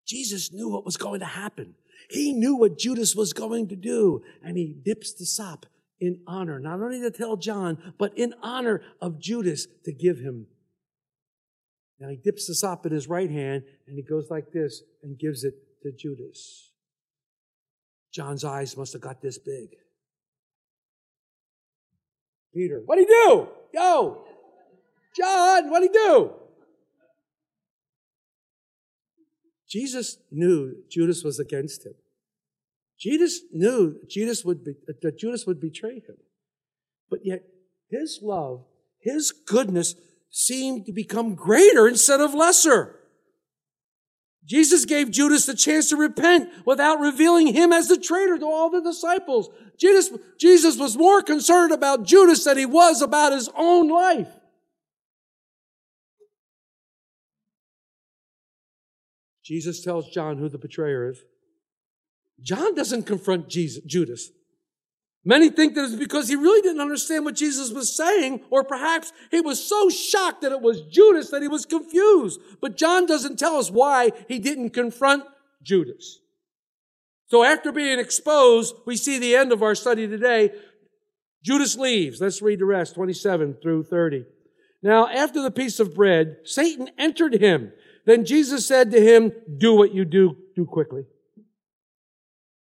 Jesus 0.06 0.52
knew 0.52 0.68
what 0.68 0.84
was 0.84 0.96
going 0.96 1.20
to 1.20 1.26
happen. 1.26 1.74
He 2.08 2.32
knew 2.32 2.54
what 2.56 2.78
Judas 2.78 3.16
was 3.16 3.32
going 3.32 3.68
to 3.68 3.76
do, 3.76 4.22
and 4.42 4.56
he 4.56 4.74
dips 4.82 5.12
the 5.12 5.26
sop 5.26 5.66
in 6.00 6.20
honor, 6.26 6.60
not 6.60 6.80
only 6.80 7.00
to 7.00 7.10
tell 7.10 7.36
John, 7.36 7.92
but 7.98 8.16
in 8.16 8.32
honor 8.42 8.80
of 9.00 9.18
Judas 9.18 9.66
to 9.84 9.92
give 9.92 10.20
him. 10.20 10.46
Now 11.98 12.08
he 12.08 12.16
dips 12.16 12.46
the 12.46 12.54
sop 12.54 12.86
in 12.86 12.92
his 12.92 13.08
right 13.08 13.30
hand, 13.30 13.64
and 13.86 13.96
he 13.96 14.02
goes 14.02 14.28
like 14.30 14.52
this 14.52 14.82
and 15.02 15.18
gives 15.18 15.42
it 15.42 15.54
to 15.82 15.92
Judas. 15.92 16.70
John's 18.12 18.44
eyes 18.44 18.76
must 18.76 18.92
have 18.94 19.02
got 19.02 19.20
this 19.20 19.38
big. 19.38 19.76
Peter, 22.54 22.82
what'd 22.84 23.06
he 23.06 23.12
do? 23.12 23.48
Go! 23.74 24.24
John, 25.16 25.70
what'd 25.70 25.90
he 25.90 25.92
do? 25.92 26.32
Jesus 29.68 30.18
knew 30.30 30.76
Judas 30.88 31.22
was 31.22 31.38
against 31.38 31.84
him. 31.84 31.94
Jesus 32.98 33.42
knew 33.52 33.96
Judas 34.08 34.44
would 34.44 34.64
be, 34.64 34.72
that 35.02 35.18
Judas 35.18 35.46
would 35.46 35.60
betray 35.60 35.96
him. 35.96 36.16
But 37.10 37.20
yet 37.24 37.44
his 37.90 38.20
love, 38.22 38.64
his 39.00 39.30
goodness 39.30 39.94
seemed 40.30 40.86
to 40.86 40.92
become 40.92 41.34
greater 41.34 41.86
instead 41.86 42.20
of 42.20 42.34
lesser. 42.34 42.97
Jesus 44.48 44.86
gave 44.86 45.10
Judas 45.10 45.44
the 45.44 45.54
chance 45.54 45.90
to 45.90 45.96
repent 45.96 46.48
without 46.64 47.00
revealing 47.00 47.48
him 47.48 47.70
as 47.70 47.88
the 47.88 47.98
traitor 47.98 48.38
to 48.38 48.46
all 48.46 48.70
the 48.70 48.80
disciples. 48.80 49.50
Jesus, 49.76 50.10
Jesus 50.38 50.78
was 50.78 50.96
more 50.96 51.20
concerned 51.20 51.70
about 51.70 52.04
Judas 52.04 52.44
than 52.44 52.56
he 52.56 52.64
was 52.64 53.02
about 53.02 53.32
his 53.32 53.50
own 53.54 53.88
life. 53.90 54.30
Jesus 59.44 59.82
tells 59.82 60.08
John 60.08 60.38
who 60.38 60.48
the 60.48 60.58
betrayer 60.58 61.10
is. 61.10 61.22
John 62.40 62.74
doesn't 62.74 63.02
confront 63.02 63.50
Jesus, 63.50 63.84
Judas. 63.84 64.30
Many 65.28 65.50
think 65.50 65.74
that 65.74 65.84
it's 65.84 65.94
because 65.94 66.26
he 66.26 66.36
really 66.36 66.62
didn't 66.62 66.80
understand 66.80 67.26
what 67.26 67.34
Jesus 67.34 67.70
was 67.70 67.94
saying, 67.94 68.40
or 68.48 68.64
perhaps 68.64 69.12
he 69.30 69.42
was 69.42 69.62
so 69.62 69.90
shocked 69.90 70.40
that 70.40 70.52
it 70.52 70.62
was 70.62 70.80
Judas 70.90 71.28
that 71.32 71.42
he 71.42 71.48
was 71.48 71.66
confused. 71.66 72.40
But 72.62 72.78
John 72.78 73.04
doesn't 73.04 73.38
tell 73.38 73.56
us 73.56 73.70
why 73.70 74.12
he 74.26 74.38
didn't 74.38 74.70
confront 74.70 75.24
Judas. 75.62 76.20
So 77.26 77.44
after 77.44 77.72
being 77.72 77.98
exposed, 77.98 78.74
we 78.86 78.96
see 78.96 79.18
the 79.18 79.36
end 79.36 79.52
of 79.52 79.62
our 79.62 79.74
study 79.74 80.08
today. 80.08 80.50
Judas 81.44 81.76
leaves. 81.76 82.22
Let's 82.22 82.40
read 82.40 82.60
the 82.60 82.64
rest, 82.64 82.94
27 82.94 83.58
through 83.60 83.82
30. 83.84 84.24
Now, 84.82 85.08
after 85.08 85.42
the 85.42 85.50
piece 85.50 85.78
of 85.78 85.94
bread, 85.94 86.38
Satan 86.44 86.88
entered 86.96 87.34
him. 87.34 87.72
Then 88.06 88.24
Jesus 88.24 88.64
said 88.64 88.90
to 88.92 88.98
him, 88.98 89.32
do 89.58 89.74
what 89.74 89.92
you 89.92 90.06
do, 90.06 90.38
do 90.56 90.64
quickly. 90.64 91.04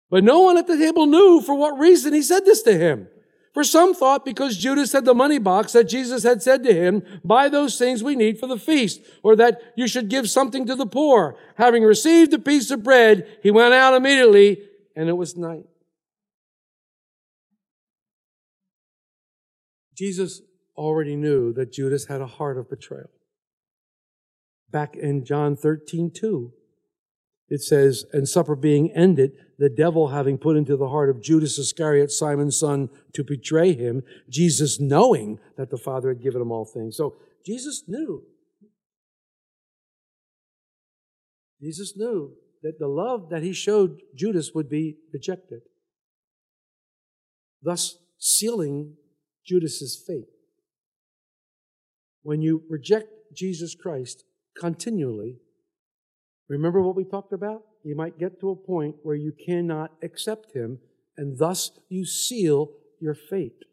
But 0.09 0.23
no 0.23 0.41
one 0.41 0.57
at 0.57 0.67
the 0.67 0.77
table 0.77 1.05
knew 1.05 1.41
for 1.41 1.55
what 1.55 1.77
reason 1.77 2.13
he 2.13 2.21
said 2.21 2.45
this 2.45 2.61
to 2.63 2.77
him. 2.77 3.07
For 3.53 3.63
some 3.63 3.95
thought 3.95 4.25
because 4.25 4.57
Judas 4.57 4.91
had 4.91 5.05
the 5.05 5.13
money 5.13 5.39
box 5.39 5.73
that 5.73 5.85
Jesus 5.85 6.23
had 6.23 6.41
said 6.41 6.63
to 6.63 6.73
him, 6.73 7.03
buy 7.23 7.49
those 7.49 7.77
things 7.77 8.03
we 8.03 8.15
need 8.15 8.39
for 8.39 8.47
the 8.47 8.59
feast, 8.59 9.01
or 9.23 9.35
that 9.35 9.61
you 9.75 9.87
should 9.87 10.09
give 10.09 10.29
something 10.29 10.65
to 10.67 10.75
the 10.75 10.85
poor. 10.85 11.35
Having 11.57 11.83
received 11.83 12.33
a 12.33 12.39
piece 12.39 12.69
of 12.71 12.83
bread, 12.83 13.27
he 13.41 13.51
went 13.51 13.73
out 13.73 13.95
immediately, 13.95 14.59
and 14.95 15.09
it 15.09 15.17
was 15.17 15.35
night. 15.35 15.65
Jesus 19.95 20.41
already 20.77 21.15
knew 21.15 21.51
that 21.53 21.73
Judas 21.73 22.05
had 22.05 22.21
a 22.21 22.27
heart 22.27 22.57
of 22.57 22.69
betrayal. 22.69 23.09
Back 24.71 24.95
in 24.95 25.25
John 25.25 25.57
13, 25.57 26.11
2, 26.11 26.53
it 27.49 27.61
says, 27.61 28.05
and 28.13 28.27
supper 28.29 28.55
being 28.55 28.91
ended, 28.91 29.31
the 29.57 29.69
devil 29.69 30.09
having 30.09 30.37
put 30.37 30.55
into 30.55 30.77
the 30.77 30.89
heart 30.89 31.09
of 31.09 31.21
Judas 31.21 31.57
Iscariot, 31.57 32.11
Simon's 32.11 32.57
son, 32.57 32.89
to 33.13 33.23
betray 33.23 33.73
him, 33.73 34.03
Jesus 34.29 34.79
knowing 34.79 35.39
that 35.57 35.69
the 35.69 35.77
Father 35.77 36.09
had 36.09 36.21
given 36.21 36.41
him 36.41 36.51
all 36.51 36.65
things. 36.65 36.95
So 36.95 37.15
Jesus 37.45 37.83
knew. 37.87 38.23
Jesus 41.61 41.97
knew 41.97 42.33
that 42.61 42.79
the 42.79 42.87
love 42.87 43.29
that 43.29 43.43
he 43.43 43.53
showed 43.53 44.01
Judas 44.15 44.51
would 44.53 44.69
be 44.69 44.97
rejected, 45.11 45.61
thus 47.61 47.97
sealing 48.17 48.95
Judas's 49.45 50.01
fate. 50.05 50.29
When 52.21 52.41
you 52.41 52.63
reject 52.69 53.09
Jesus 53.33 53.75
Christ 53.75 54.23
continually, 54.57 55.37
Remember 56.49 56.81
what 56.81 56.95
we 56.95 57.05
talked 57.05 57.31
about? 57.31 57.63
You 57.83 57.95
might 57.95 58.19
get 58.19 58.39
to 58.41 58.49
a 58.49 58.55
point 58.55 58.95
where 59.03 59.15
you 59.15 59.31
cannot 59.31 59.91
accept 60.03 60.53
him, 60.53 60.79
and 61.15 61.37
thus 61.37 61.71
you 61.87 62.05
seal 62.05 62.71
your 62.99 63.15
fate. 63.15 63.63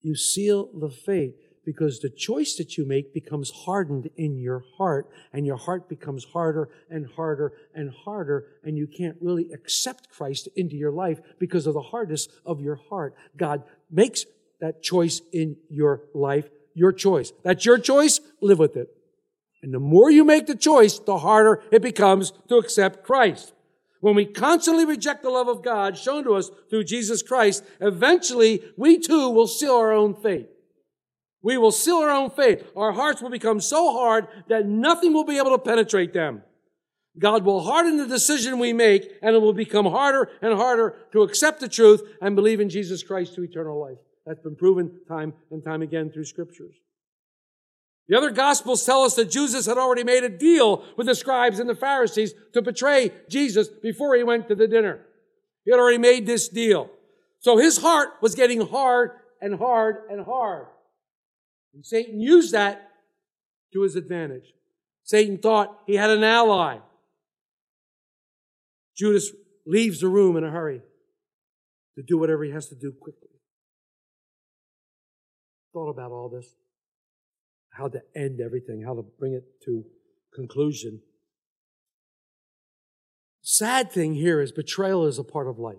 You 0.00 0.14
seal 0.14 0.70
the 0.72 0.90
fate 0.90 1.34
because 1.64 2.00
the 2.00 2.10
choice 2.10 2.56
that 2.56 2.76
you 2.76 2.86
make 2.86 3.14
becomes 3.14 3.50
hardened 3.50 4.10
in 4.16 4.38
your 4.38 4.62
heart, 4.76 5.08
and 5.32 5.46
your 5.46 5.56
heart 5.56 5.88
becomes 5.88 6.24
harder 6.24 6.68
and 6.90 7.06
harder 7.16 7.52
and 7.74 7.90
harder, 7.90 8.46
and 8.62 8.76
you 8.76 8.86
can't 8.86 9.16
really 9.20 9.50
accept 9.52 10.10
Christ 10.10 10.48
into 10.56 10.76
your 10.76 10.92
life 10.92 11.20
because 11.38 11.66
of 11.66 11.74
the 11.74 11.80
hardness 11.80 12.28
of 12.44 12.60
your 12.60 12.76
heart. 12.90 13.14
God 13.36 13.64
makes 13.90 14.26
that 14.60 14.82
choice 14.82 15.22
in 15.32 15.56
your 15.68 16.02
life 16.14 16.48
your 16.74 16.92
choice. 16.92 17.32
That's 17.42 17.64
your 17.64 17.78
choice. 17.78 18.20
Live 18.40 18.58
with 18.58 18.76
it. 18.76 18.88
And 19.64 19.72
the 19.72 19.80
more 19.80 20.10
you 20.10 20.26
make 20.26 20.46
the 20.46 20.54
choice, 20.54 20.98
the 20.98 21.16
harder 21.16 21.62
it 21.72 21.80
becomes 21.80 22.34
to 22.50 22.58
accept 22.58 23.02
Christ. 23.02 23.54
When 24.00 24.14
we 24.14 24.26
constantly 24.26 24.84
reject 24.84 25.22
the 25.22 25.30
love 25.30 25.48
of 25.48 25.62
God 25.62 25.96
shown 25.96 26.22
to 26.24 26.34
us 26.34 26.50
through 26.68 26.84
Jesus 26.84 27.22
Christ, 27.22 27.64
eventually 27.80 28.62
we 28.76 28.98
too 28.98 29.30
will 29.30 29.46
seal 29.46 29.72
our 29.76 29.90
own 29.90 30.16
fate. 30.16 30.50
We 31.40 31.56
will 31.56 31.72
seal 31.72 31.96
our 31.96 32.10
own 32.10 32.28
fate. 32.28 32.62
Our 32.76 32.92
hearts 32.92 33.22
will 33.22 33.30
become 33.30 33.58
so 33.58 33.90
hard 33.94 34.28
that 34.48 34.66
nothing 34.66 35.14
will 35.14 35.24
be 35.24 35.38
able 35.38 35.52
to 35.52 35.58
penetrate 35.58 36.12
them. 36.12 36.42
God 37.18 37.46
will 37.46 37.62
harden 37.62 37.96
the 37.96 38.06
decision 38.06 38.58
we 38.58 38.74
make 38.74 39.10
and 39.22 39.34
it 39.34 39.40
will 39.40 39.54
become 39.54 39.86
harder 39.86 40.30
and 40.42 40.52
harder 40.52 40.94
to 41.12 41.22
accept 41.22 41.60
the 41.60 41.68
truth 41.70 42.02
and 42.20 42.36
believe 42.36 42.60
in 42.60 42.68
Jesus 42.68 43.02
Christ 43.02 43.34
to 43.36 43.42
eternal 43.42 43.80
life. 43.80 43.98
That's 44.26 44.40
been 44.40 44.56
proven 44.56 45.00
time 45.08 45.32
and 45.50 45.64
time 45.64 45.80
again 45.80 46.10
through 46.10 46.26
scriptures. 46.26 46.74
The 48.08 48.16
other 48.16 48.30
gospels 48.30 48.84
tell 48.84 49.02
us 49.02 49.14
that 49.14 49.30
Jesus 49.30 49.66
had 49.66 49.78
already 49.78 50.04
made 50.04 50.24
a 50.24 50.28
deal 50.28 50.84
with 50.96 51.06
the 51.06 51.14
scribes 51.14 51.58
and 51.58 51.68
the 51.68 51.74
Pharisees 51.74 52.34
to 52.52 52.60
betray 52.60 53.10
Jesus 53.30 53.68
before 53.68 54.14
he 54.14 54.22
went 54.22 54.48
to 54.48 54.54
the 54.54 54.68
dinner. 54.68 55.00
He 55.64 55.70
had 55.70 55.80
already 55.80 55.98
made 55.98 56.26
this 56.26 56.48
deal. 56.48 56.90
So 57.40 57.56
his 57.56 57.78
heart 57.78 58.10
was 58.20 58.34
getting 58.34 58.66
hard 58.68 59.12
and 59.40 59.58
hard 59.58 59.96
and 60.10 60.24
hard. 60.24 60.66
And 61.72 61.84
Satan 61.84 62.20
used 62.20 62.52
that 62.52 62.90
to 63.72 63.82
his 63.82 63.96
advantage. 63.96 64.52
Satan 65.02 65.38
thought 65.38 65.80
he 65.86 65.96
had 65.96 66.10
an 66.10 66.24
ally. 66.24 66.78
Judas 68.96 69.30
leaves 69.66 70.00
the 70.00 70.08
room 70.08 70.36
in 70.36 70.44
a 70.44 70.50
hurry 70.50 70.82
to 71.96 72.02
do 72.02 72.18
whatever 72.18 72.44
he 72.44 72.52
has 72.52 72.68
to 72.68 72.74
do 72.74 72.92
quickly. 72.92 73.28
Thought 75.72 75.90
about 75.90 76.12
all 76.12 76.28
this 76.28 76.54
how 77.74 77.88
to 77.88 78.00
end 78.14 78.40
everything, 78.40 78.82
how 78.82 78.94
to 78.94 79.02
bring 79.18 79.34
it 79.34 79.44
to 79.64 79.84
conclusion. 80.32 81.00
Sad 83.42 83.90
thing 83.90 84.14
here 84.14 84.40
is 84.40 84.52
betrayal 84.52 85.06
is 85.06 85.18
a 85.18 85.24
part 85.24 85.48
of 85.48 85.58
life. 85.58 85.76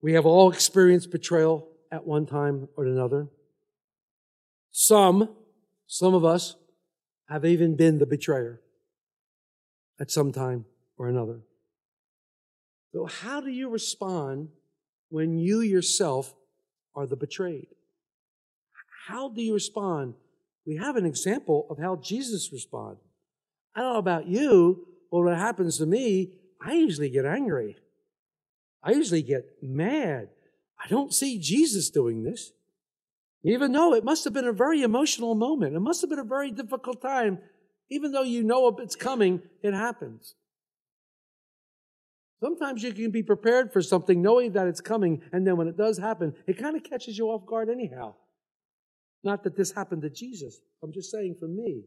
We 0.00 0.12
have 0.12 0.24
all 0.24 0.50
experienced 0.50 1.10
betrayal 1.10 1.68
at 1.90 2.06
one 2.06 2.26
time 2.26 2.68
or 2.76 2.84
another. 2.84 3.28
Some, 4.70 5.30
some 5.86 6.14
of 6.14 6.24
us, 6.24 6.54
have 7.28 7.44
even 7.44 7.74
been 7.74 7.98
the 7.98 8.06
betrayer 8.06 8.60
at 9.98 10.12
some 10.12 10.30
time 10.30 10.64
or 10.96 11.08
another. 11.08 11.40
So, 12.92 13.06
how 13.06 13.40
do 13.40 13.50
you 13.50 13.68
respond 13.68 14.50
when 15.08 15.38
you 15.38 15.60
yourself 15.60 16.34
are 16.94 17.06
the 17.06 17.16
betrayed? 17.16 17.66
How 19.06 19.28
do 19.28 19.40
you 19.40 19.54
respond? 19.54 20.14
We 20.66 20.76
have 20.76 20.96
an 20.96 21.06
example 21.06 21.68
of 21.70 21.78
how 21.78 21.94
Jesus 21.94 22.52
responded. 22.52 22.98
I 23.72 23.80
don't 23.80 23.92
know 23.92 23.98
about 24.00 24.26
you, 24.26 24.84
but 25.12 25.20
when 25.20 25.32
it 25.32 25.38
happens 25.38 25.78
to 25.78 25.86
me, 25.86 26.32
I 26.60 26.72
usually 26.72 27.08
get 27.08 27.24
angry. 27.24 27.76
I 28.82 28.90
usually 28.90 29.22
get 29.22 29.44
mad. 29.62 30.30
I 30.82 30.88
don't 30.88 31.14
see 31.14 31.38
Jesus 31.38 31.88
doing 31.88 32.24
this. 32.24 32.50
Even 33.44 33.70
though 33.70 33.94
it 33.94 34.02
must 34.02 34.24
have 34.24 34.32
been 34.32 34.48
a 34.48 34.52
very 34.52 34.82
emotional 34.82 35.36
moment, 35.36 35.76
it 35.76 35.80
must 35.80 36.00
have 36.00 36.10
been 36.10 36.18
a 36.18 36.24
very 36.24 36.50
difficult 36.50 37.00
time. 37.00 37.38
Even 37.88 38.10
though 38.10 38.24
you 38.24 38.42
know 38.42 38.76
it's 38.78 38.96
coming, 38.96 39.40
it 39.62 39.72
happens. 39.72 40.34
Sometimes 42.42 42.82
you 42.82 42.92
can 42.92 43.12
be 43.12 43.22
prepared 43.22 43.72
for 43.72 43.82
something 43.82 44.20
knowing 44.20 44.52
that 44.52 44.66
it's 44.66 44.80
coming, 44.80 45.22
and 45.32 45.46
then 45.46 45.56
when 45.56 45.68
it 45.68 45.76
does 45.76 45.96
happen, 45.96 46.34
it 46.48 46.58
kind 46.58 46.74
of 46.74 46.82
catches 46.82 47.16
you 47.16 47.26
off 47.26 47.46
guard 47.46 47.70
anyhow. 47.70 48.14
Not 49.26 49.42
that 49.42 49.56
this 49.56 49.72
happened 49.72 50.02
to 50.02 50.08
Jesus. 50.08 50.60
I'm 50.84 50.92
just 50.92 51.10
saying 51.10 51.34
for 51.40 51.48
me. 51.48 51.82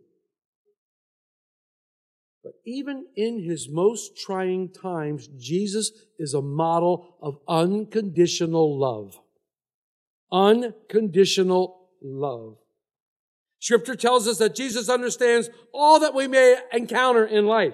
But 2.44 2.52
even 2.66 3.06
in 3.16 3.42
his 3.42 3.70
most 3.70 4.18
trying 4.18 4.74
times, 4.74 5.30
Jesus 5.38 5.94
is 6.18 6.34
a 6.34 6.42
model 6.42 7.16
of 7.22 7.38
unconditional 7.48 8.78
love. 8.78 9.18
Unconditional 10.30 11.88
love. 12.02 12.58
Scripture 13.60 13.96
tells 13.96 14.28
us 14.28 14.38
that 14.40 14.54
Jesus 14.54 14.90
understands 14.90 15.50
all 15.74 16.02
that 16.02 16.14
we 16.14 16.28
may 16.28 16.58
encounter 16.74 17.26
in 17.26 17.46
life. 17.46 17.74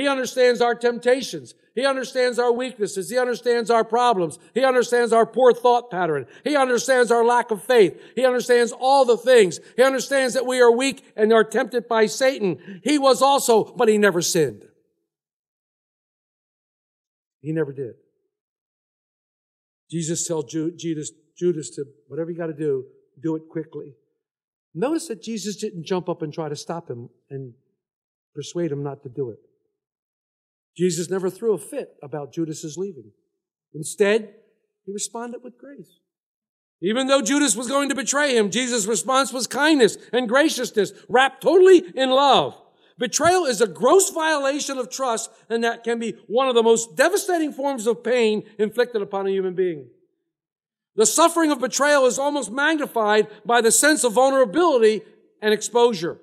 He 0.00 0.08
understands 0.08 0.62
our 0.62 0.74
temptations. 0.74 1.52
He 1.74 1.84
understands 1.84 2.38
our 2.38 2.50
weaknesses. 2.50 3.10
He 3.10 3.18
understands 3.18 3.68
our 3.68 3.84
problems. 3.84 4.38
He 4.54 4.64
understands 4.64 5.12
our 5.12 5.26
poor 5.26 5.52
thought 5.52 5.90
pattern. 5.90 6.24
He 6.42 6.56
understands 6.56 7.10
our 7.10 7.22
lack 7.22 7.50
of 7.50 7.62
faith. 7.62 8.00
He 8.16 8.24
understands 8.24 8.72
all 8.72 9.04
the 9.04 9.18
things. 9.18 9.60
He 9.76 9.82
understands 9.82 10.32
that 10.32 10.46
we 10.46 10.58
are 10.58 10.74
weak 10.74 11.04
and 11.16 11.30
are 11.34 11.44
tempted 11.44 11.86
by 11.86 12.06
Satan. 12.06 12.80
He 12.82 12.96
was 12.96 13.20
also, 13.20 13.62
but 13.62 13.88
he 13.88 13.98
never 13.98 14.22
sinned. 14.22 14.62
He 17.42 17.52
never 17.52 17.74
did. 17.74 17.92
Jesus 19.90 20.26
tells 20.26 20.50
Judas, 20.50 21.10
Judas 21.36 21.68
to, 21.76 21.84
whatever 22.06 22.30
you 22.30 22.38
got 22.38 22.46
to 22.46 22.54
do, 22.54 22.86
do 23.22 23.36
it 23.36 23.42
quickly. 23.50 23.96
Notice 24.74 25.08
that 25.08 25.22
Jesus 25.22 25.56
didn't 25.56 25.84
jump 25.84 26.08
up 26.08 26.22
and 26.22 26.32
try 26.32 26.48
to 26.48 26.56
stop 26.56 26.88
him 26.88 27.10
and 27.28 27.52
persuade 28.34 28.72
him 28.72 28.82
not 28.82 29.02
to 29.02 29.10
do 29.10 29.28
it. 29.28 29.40
Jesus 30.76 31.10
never 31.10 31.30
threw 31.30 31.54
a 31.54 31.58
fit 31.58 31.96
about 32.02 32.32
Judas's 32.32 32.76
leaving. 32.76 33.12
Instead, 33.74 34.34
he 34.84 34.92
responded 34.92 35.42
with 35.42 35.58
grace. 35.58 35.98
Even 36.82 37.06
though 37.06 37.20
Judas 37.20 37.54
was 37.54 37.68
going 37.68 37.90
to 37.90 37.94
betray 37.94 38.36
him, 38.36 38.50
Jesus' 38.50 38.86
response 38.86 39.32
was 39.32 39.46
kindness 39.46 39.98
and 40.12 40.28
graciousness, 40.28 40.92
wrapped 41.08 41.42
totally 41.42 41.84
in 41.94 42.10
love. 42.10 42.60
Betrayal 42.98 43.44
is 43.44 43.60
a 43.60 43.66
gross 43.66 44.10
violation 44.10 44.78
of 44.78 44.90
trust, 44.90 45.30
and 45.48 45.64
that 45.64 45.84
can 45.84 45.98
be 45.98 46.16
one 46.26 46.48
of 46.48 46.54
the 46.54 46.62
most 46.62 46.96
devastating 46.96 47.52
forms 47.52 47.86
of 47.86 48.04
pain 48.04 48.44
inflicted 48.58 49.02
upon 49.02 49.26
a 49.26 49.30
human 49.30 49.54
being. 49.54 49.88
The 50.96 51.06
suffering 51.06 51.50
of 51.50 51.60
betrayal 51.60 52.06
is 52.06 52.18
almost 52.18 52.50
magnified 52.50 53.28
by 53.44 53.60
the 53.60 53.72
sense 53.72 54.04
of 54.04 54.12
vulnerability 54.12 55.02
and 55.40 55.54
exposure. 55.54 56.18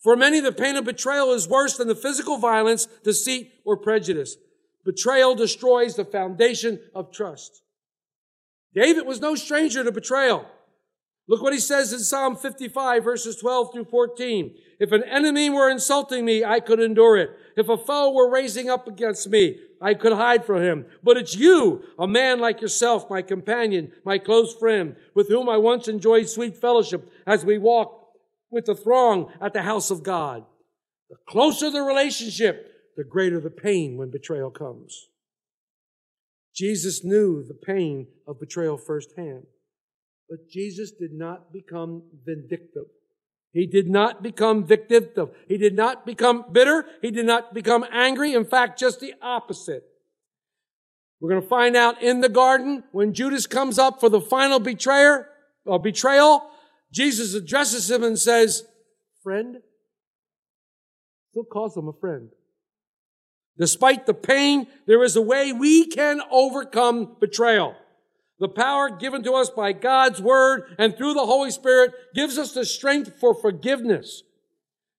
For 0.00 0.16
many, 0.16 0.40
the 0.40 0.52
pain 0.52 0.76
of 0.76 0.84
betrayal 0.84 1.32
is 1.32 1.48
worse 1.48 1.76
than 1.76 1.88
the 1.88 1.94
physical 1.94 2.38
violence, 2.38 2.86
deceit, 3.04 3.52
or 3.64 3.76
prejudice. 3.76 4.36
Betrayal 4.84 5.34
destroys 5.34 5.94
the 5.94 6.06
foundation 6.06 6.80
of 6.94 7.12
trust. 7.12 7.62
David 8.74 9.06
was 9.06 9.20
no 9.20 9.34
stranger 9.34 9.84
to 9.84 9.92
betrayal. 9.92 10.46
Look 11.28 11.42
what 11.42 11.52
he 11.52 11.60
says 11.60 11.92
in 11.92 12.00
Psalm 12.00 12.34
55 12.34 13.04
verses 13.04 13.36
12 13.36 13.72
through 13.72 13.84
14. 13.84 14.54
If 14.80 14.90
an 14.92 15.04
enemy 15.04 15.50
were 15.50 15.70
insulting 15.70 16.24
me, 16.24 16.44
I 16.44 16.60
could 16.60 16.80
endure 16.80 17.18
it. 17.18 17.30
If 17.56 17.68
a 17.68 17.76
foe 17.76 18.12
were 18.12 18.30
raising 18.30 18.70
up 18.70 18.88
against 18.88 19.28
me, 19.28 19.60
I 19.80 19.94
could 19.94 20.12
hide 20.12 20.44
from 20.44 20.62
him. 20.62 20.86
But 21.04 21.18
it's 21.18 21.36
you, 21.36 21.84
a 21.98 22.08
man 22.08 22.40
like 22.40 22.60
yourself, 22.60 23.08
my 23.10 23.22
companion, 23.22 23.92
my 24.04 24.18
close 24.18 24.54
friend, 24.56 24.96
with 25.14 25.28
whom 25.28 25.48
I 25.48 25.58
once 25.58 25.86
enjoyed 25.88 26.28
sweet 26.28 26.56
fellowship 26.56 27.08
as 27.26 27.44
we 27.44 27.58
walked 27.58 27.99
with 28.50 28.66
the 28.66 28.74
throng 28.74 29.32
at 29.40 29.52
the 29.52 29.62
house 29.62 29.90
of 29.90 30.02
God. 30.02 30.44
The 31.08 31.16
closer 31.28 31.70
the 31.70 31.82
relationship, 31.82 32.66
the 32.96 33.04
greater 33.04 33.40
the 33.40 33.50
pain 33.50 33.96
when 33.96 34.10
betrayal 34.10 34.50
comes. 34.50 35.08
Jesus 36.54 37.04
knew 37.04 37.44
the 37.46 37.54
pain 37.54 38.08
of 38.26 38.40
betrayal 38.40 38.76
firsthand, 38.76 39.44
but 40.28 40.48
Jesus 40.50 40.90
did 40.90 41.12
not 41.12 41.52
become 41.52 42.02
vindictive. 42.24 42.86
He 43.52 43.66
did 43.66 43.88
not 43.88 44.22
become 44.22 44.64
vindictive. 44.64 45.30
He 45.48 45.58
did 45.58 45.74
not 45.74 46.06
become 46.06 46.44
bitter. 46.52 46.86
He 47.02 47.10
did 47.10 47.26
not 47.26 47.52
become 47.52 47.84
angry. 47.90 48.32
In 48.34 48.44
fact, 48.44 48.78
just 48.78 49.00
the 49.00 49.14
opposite. 49.20 49.84
We're 51.20 51.30
going 51.30 51.42
to 51.42 51.48
find 51.48 51.76
out 51.76 52.02
in 52.02 52.20
the 52.20 52.28
garden 52.28 52.84
when 52.92 53.12
Judas 53.12 53.46
comes 53.46 53.78
up 53.78 54.00
for 54.00 54.08
the 54.08 54.20
final 54.20 54.60
betrayer 54.60 55.28
or 55.66 55.80
betrayal. 55.80 56.48
Jesus 56.92 57.34
addresses 57.34 57.90
him 57.90 58.02
and 58.02 58.18
says, 58.18 58.64
friend, 59.22 59.58
still 61.30 61.44
calls 61.44 61.76
him 61.76 61.88
a 61.88 61.92
friend. 61.92 62.30
Despite 63.58 64.06
the 64.06 64.14
pain, 64.14 64.66
there 64.86 65.02
is 65.04 65.16
a 65.16 65.22
way 65.22 65.52
we 65.52 65.86
can 65.86 66.20
overcome 66.30 67.16
betrayal. 67.20 67.76
The 68.38 68.48
power 68.48 68.88
given 68.88 69.22
to 69.24 69.34
us 69.34 69.50
by 69.50 69.72
God's 69.72 70.20
word 70.20 70.74
and 70.78 70.96
through 70.96 71.12
the 71.12 71.26
Holy 71.26 71.50
Spirit 71.50 71.92
gives 72.14 72.38
us 72.38 72.52
the 72.52 72.64
strength 72.64 73.20
for 73.20 73.34
forgiveness. 73.34 74.22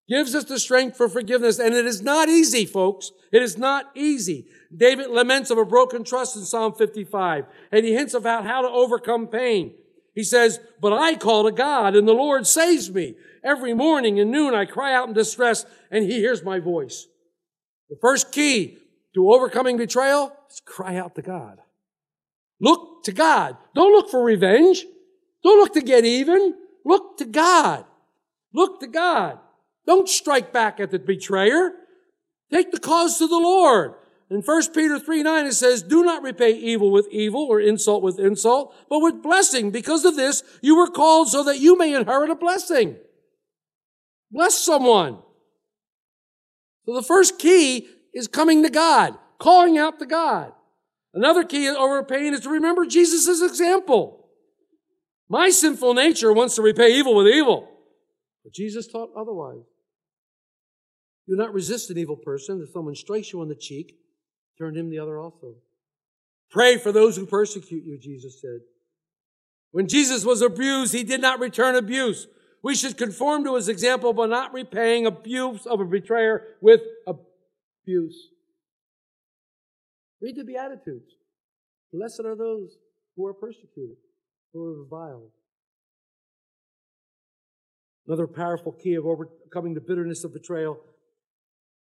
Gives 0.09 0.35
us 0.35 0.45
the 0.45 0.59
strength 0.59 0.97
for 0.97 1.09
forgiveness. 1.09 1.59
And 1.59 1.75
it 1.75 1.87
is 1.87 2.03
not 2.03 2.29
easy, 2.29 2.67
folks. 2.67 3.13
It 3.33 3.43
is 3.43 3.57
not 3.57 3.91
easy. 3.95 4.47
David 4.77 5.09
laments 5.09 5.51
of 5.51 5.57
a 5.57 5.65
broken 5.65 6.05
trust 6.05 6.37
in 6.37 6.45
Psalm 6.45 6.75
55, 6.75 7.47
and 7.73 7.85
he 7.85 7.95
hints 7.95 8.13
about 8.15 8.45
how 8.45 8.61
to 8.61 8.69
overcome 8.69 9.27
pain. 9.27 9.73
He 10.15 10.25
says, 10.25 10.61
but 10.81 10.93
I 10.93 11.15
call 11.15 11.45
to 11.45 11.53
God 11.53 11.95
and 11.95 12.07
the 12.07 12.13
Lord 12.13 12.47
saves 12.47 12.91
me. 12.91 13.15
Every 13.45 13.75
morning 13.75 14.21
and 14.21 14.31
noon 14.31 14.55
I 14.55 14.65
cry 14.65 14.95
out 14.95 15.09
in 15.09 15.15
distress 15.15 15.65
and 15.91 16.05
he 16.05 16.15
hears 16.15 16.43
my 16.43 16.59
voice. 16.59 17.07
The 17.89 17.97
first 18.01 18.33
key 18.33 18.79
to 19.15 19.33
overcoming 19.33 19.77
betrayal 19.77 20.33
is 20.51 20.61
cry 20.65 20.97
out 20.97 21.15
to 21.17 21.23
God. 21.23 21.59
Look 22.61 23.05
to 23.05 23.13
God. 23.13 23.57
Don't 23.75 23.93
look 23.93 24.11
for 24.11 24.23
revenge. 24.23 24.85
Don't 25.43 25.59
look 25.59 25.73
to 25.75 25.81
get 25.81 26.05
even. 26.05 26.55
Look 26.85 27.17
to 27.19 27.25
God. 27.25 27.85
Look 28.53 28.81
to 28.81 28.87
God. 28.87 29.39
Don't 29.87 30.09
strike 30.09 30.53
back 30.53 30.81
at 30.81 30.91
the 30.91 30.99
betrayer. 30.99 31.73
Take 32.53 32.73
the 32.73 32.81
cause 32.81 33.19
to 33.19 33.27
the 33.27 33.39
Lord. 33.39 33.95
In 34.31 34.43
1 34.43 34.73
Peter 34.73 34.99
3 35.01 35.25
9, 35.25 35.47
it 35.47 35.55
says, 35.55 35.83
Do 35.83 36.05
not 36.05 36.23
repay 36.23 36.53
evil 36.53 36.93
with 36.93 37.09
evil 37.11 37.47
or 37.51 37.61
insult 37.61 38.03
with 38.03 38.21
insult, 38.21 38.75
but 38.89 39.01
with 39.01 39.23
blessing. 39.23 39.73
Because 39.73 40.05
of 40.05 40.15
this, 40.15 40.45
you 40.63 40.77
were 40.77 40.87
called 40.87 41.29
so 41.29 41.43
that 41.43 41.59
you 41.59 41.77
may 41.77 41.95
inherit 41.95 42.31
a 42.31 42.37
blessing. 42.37 42.97
Bless 44.31 44.57
someone. 44.57 45.19
So 46.87 46.95
the 46.95 47.03
first 47.03 47.41
key 47.41 47.89
is 48.15 48.29
coming 48.29 48.63
to 48.63 48.71
God, 48.71 49.19
calling 49.41 49.79
out 49.79 49.99
to 49.99 50.07
God. 50.07 50.53
Another 51.13 51.43
key 51.43 51.69
over 51.69 52.05
pain 52.05 52.33
is 52.33 52.41
to 52.43 52.51
remember 52.51 52.87
Jesus' 52.87 53.43
example. 53.43 54.29
My 55.29 55.51
sinful 55.51 55.95
nature 55.95 56.33
wants 56.33 56.55
to 56.55 56.63
repay 56.63 56.97
evil 56.97 57.17
with 57.17 57.27
evil. 57.27 57.69
But 58.45 58.55
Jesus 58.55 58.87
taught 58.87 59.11
otherwise. 59.17 59.65
Do 61.29 61.37
not 61.37 61.53
resist 61.53 61.91
an 61.91 61.99
evil 61.99 62.17
person. 62.17 62.61
If 62.63 62.73
someone 62.73 62.95
strikes 62.95 63.33
you 63.33 63.41
on 63.41 63.49
the 63.49 63.55
cheek, 63.55 63.97
turn 64.61 64.77
him 64.77 64.91
the 64.91 64.99
other 64.99 65.19
also. 65.19 65.55
Pray 66.51 66.77
for 66.77 66.93
those 66.93 67.17
who 67.17 67.25
persecute 67.25 67.85
you, 67.85 67.99
Jesus 67.99 68.41
said. 68.41 68.61
When 69.73 69.89
Jesus 69.89 70.25
was 70.25 70.43
abused, 70.43 70.93
he 70.93 71.03
did 71.03 71.21
not 71.21 71.41
return 71.41 71.77
abuse. 71.77 72.27
We 72.63 72.75
should 72.75 72.99
conform 72.99 73.45
to 73.45 73.55
his 73.55 73.69
example 73.69 74.13
by 74.13 74.27
not 74.27 74.53
repaying 74.53 75.07
abuse 75.07 75.65
of 75.65 75.81
a 75.81 75.85
betrayer 75.85 76.43
with 76.61 76.83
abuse. 77.07 78.29
Read 80.21 80.37
the 80.37 80.45
Beatitudes. 80.45 81.15
Blessed 81.93 82.21
are 82.27 82.37
those 82.37 82.77
who 83.17 83.27
are 83.27 83.33
persecuted, 83.33 83.97
who 84.53 84.63
are 84.63 84.83
reviled. 84.83 85.31
Another 88.07 88.27
powerful 88.27 88.73
key 88.73 88.95
of 88.95 89.07
overcoming 89.07 89.73
the 89.73 89.81
bitterness 89.81 90.25
of 90.25 90.35
betrayal 90.35 90.79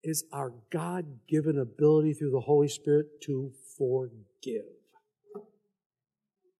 is 0.05 0.23
our 0.31 0.53
God 0.71 1.05
given 1.27 1.57
ability 1.57 2.13
through 2.13 2.31
the 2.31 2.41
Holy 2.41 2.67
Spirit 2.67 3.21
to 3.23 3.51
forgive. 3.77 4.63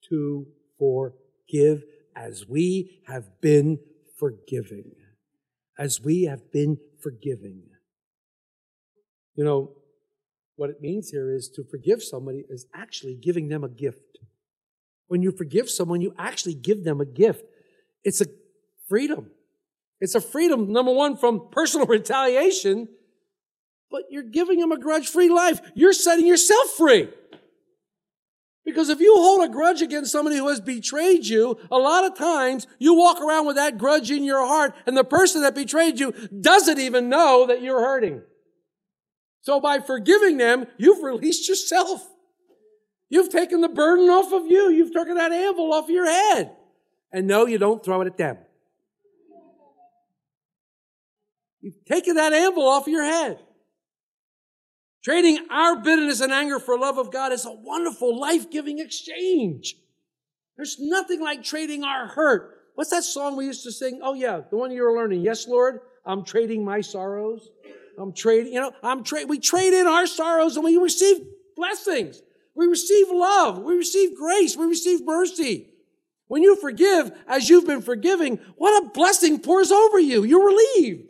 To 0.09 0.47
forgive 0.79 1.83
as 2.15 2.47
we 2.47 3.01
have 3.07 3.39
been 3.41 3.79
forgiving. 4.17 4.91
As 5.77 6.01
we 6.01 6.23
have 6.23 6.51
been 6.51 6.77
forgiving. 7.01 7.61
You 9.35 9.43
know, 9.43 9.71
what 10.55 10.69
it 10.69 10.81
means 10.81 11.09
here 11.09 11.33
is 11.33 11.49
to 11.49 11.63
forgive 11.63 12.01
somebody 12.01 12.45
is 12.49 12.65
actually 12.73 13.15
giving 13.15 13.49
them 13.49 13.63
a 13.63 13.69
gift. 13.69 13.99
When 15.07 15.21
you 15.21 15.31
forgive 15.31 15.69
someone, 15.69 16.01
you 16.01 16.15
actually 16.17 16.55
give 16.55 16.83
them 16.83 16.99
a 16.99 17.05
gift. 17.05 17.43
It's 18.03 18.21
a 18.21 18.25
freedom. 18.87 19.31
It's 19.99 20.15
a 20.15 20.21
freedom, 20.21 20.71
number 20.71 20.93
one, 20.93 21.17
from 21.17 21.49
personal 21.51 21.87
retaliation, 21.87 22.87
but 23.91 24.03
you're 24.09 24.23
giving 24.23 24.59
them 24.59 24.71
a 24.71 24.79
grudge 24.79 25.07
free 25.07 25.29
life. 25.29 25.61
You're 25.73 25.93
setting 25.93 26.27
yourself 26.27 26.69
free. 26.71 27.09
Because 28.65 28.89
if 28.89 28.99
you 28.99 29.13
hold 29.15 29.47
a 29.47 29.51
grudge 29.51 29.83
against 29.83 30.11
somebody 30.11 30.37
who 30.37 30.47
has 30.47 30.59
betrayed 30.59 31.25
you, 31.27 31.59
a 31.69 31.77
lot 31.77 32.03
of 32.03 32.17
times 32.17 32.65
you 32.79 32.95
walk 32.95 33.21
around 33.21 33.45
with 33.45 33.57
that 33.57 33.77
grudge 33.77 34.09
in 34.09 34.23
your 34.23 34.45
heart, 34.45 34.73
and 34.87 34.97
the 34.97 35.03
person 35.03 35.43
that 35.43 35.53
betrayed 35.53 35.99
you 35.99 36.13
doesn't 36.41 36.79
even 36.79 37.07
know 37.07 37.45
that 37.45 37.61
you're 37.61 37.79
hurting. 37.79 38.23
So 39.41 39.61
by 39.61 39.79
forgiving 39.79 40.37
them, 40.37 40.65
you've 40.77 41.03
released 41.03 41.47
yourself. 41.47 42.09
You've 43.09 43.29
taken 43.29 43.61
the 43.61 43.69
burden 43.69 44.09
off 44.09 44.33
of 44.33 44.47
you. 44.47 44.71
You've 44.71 44.93
taken 44.93 45.15
that 45.15 45.31
anvil 45.31 45.71
off 45.71 45.87
your 45.87 46.07
head. 46.07 46.55
And 47.11 47.27
no, 47.27 47.45
you 47.45 47.59
don't 47.59 47.85
throw 47.85 48.01
it 48.01 48.07
at 48.07 48.17
them. 48.17 48.39
You've 51.61 51.85
taken 51.85 52.15
that 52.15 52.33
anvil 52.33 52.67
off 52.67 52.87
your 52.87 53.03
head. 53.03 53.39
Trading 55.05 55.37
our 55.51 55.75
bitterness 55.75 56.19
and 56.19 56.33
anger 56.33 56.57
for 56.57 56.79
love 56.79 56.97
of 56.97 57.11
God 57.11 57.31
is 57.31 57.45
a 57.45 57.51
wonderful, 57.51 58.19
life-giving 58.19 58.79
exchange. 58.79 59.75
There's 60.57 60.77
nothing 60.79 61.21
like 61.21 61.43
trading 61.43 61.83
our 61.83 62.07
hurt. 62.07 62.55
What's 62.73 62.89
that 62.89 63.03
song 63.03 63.37
we 63.37 63.45
used 63.45 63.61
to 63.65 63.71
sing? 63.71 63.99
Oh 64.01 64.15
yeah, 64.15 64.41
the 64.49 64.57
one 64.57 64.71
you 64.71 64.81
were 64.81 64.95
learning. 64.95 65.21
Yes, 65.21 65.47
Lord, 65.47 65.81
I'm 66.07 66.23
trading 66.25 66.65
my 66.65 66.81
sorrows. 66.81 67.47
I'm 67.99 68.13
trading, 68.13 68.53
you 68.53 68.59
know, 68.59 68.71
I'm 68.81 69.03
trade, 69.03 69.29
we 69.29 69.37
trade 69.37 69.75
in 69.75 69.85
our 69.85 70.07
sorrows 70.07 70.55
and 70.55 70.65
we 70.65 70.75
receive 70.77 71.17
blessings. 71.55 72.23
We 72.55 72.65
receive 72.65 73.05
love. 73.11 73.59
We 73.59 73.75
receive 73.75 74.17
grace. 74.17 74.57
We 74.57 74.65
receive 74.65 75.05
mercy. 75.05 75.69
When 76.29 76.41
you 76.41 76.55
forgive 76.55 77.11
as 77.27 77.47
you've 77.47 77.67
been 77.67 77.83
forgiving, 77.83 78.39
what 78.55 78.83
a 78.83 78.89
blessing 78.89 79.39
pours 79.39 79.71
over 79.71 79.99
you. 79.99 80.23
You're 80.23 80.47
relieved. 80.47 81.09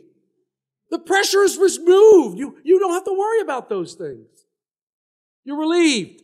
The 0.90 0.98
pressure 0.98 1.42
is 1.42 1.58
removed. 1.58 2.38
You, 2.38 2.58
you 2.62 2.78
don't 2.78 2.92
have 2.92 3.04
to 3.04 3.12
worry 3.12 3.40
about 3.40 3.68
those 3.68 3.94
things. 3.94 4.26
You're 5.44 5.58
relieved. 5.58 6.22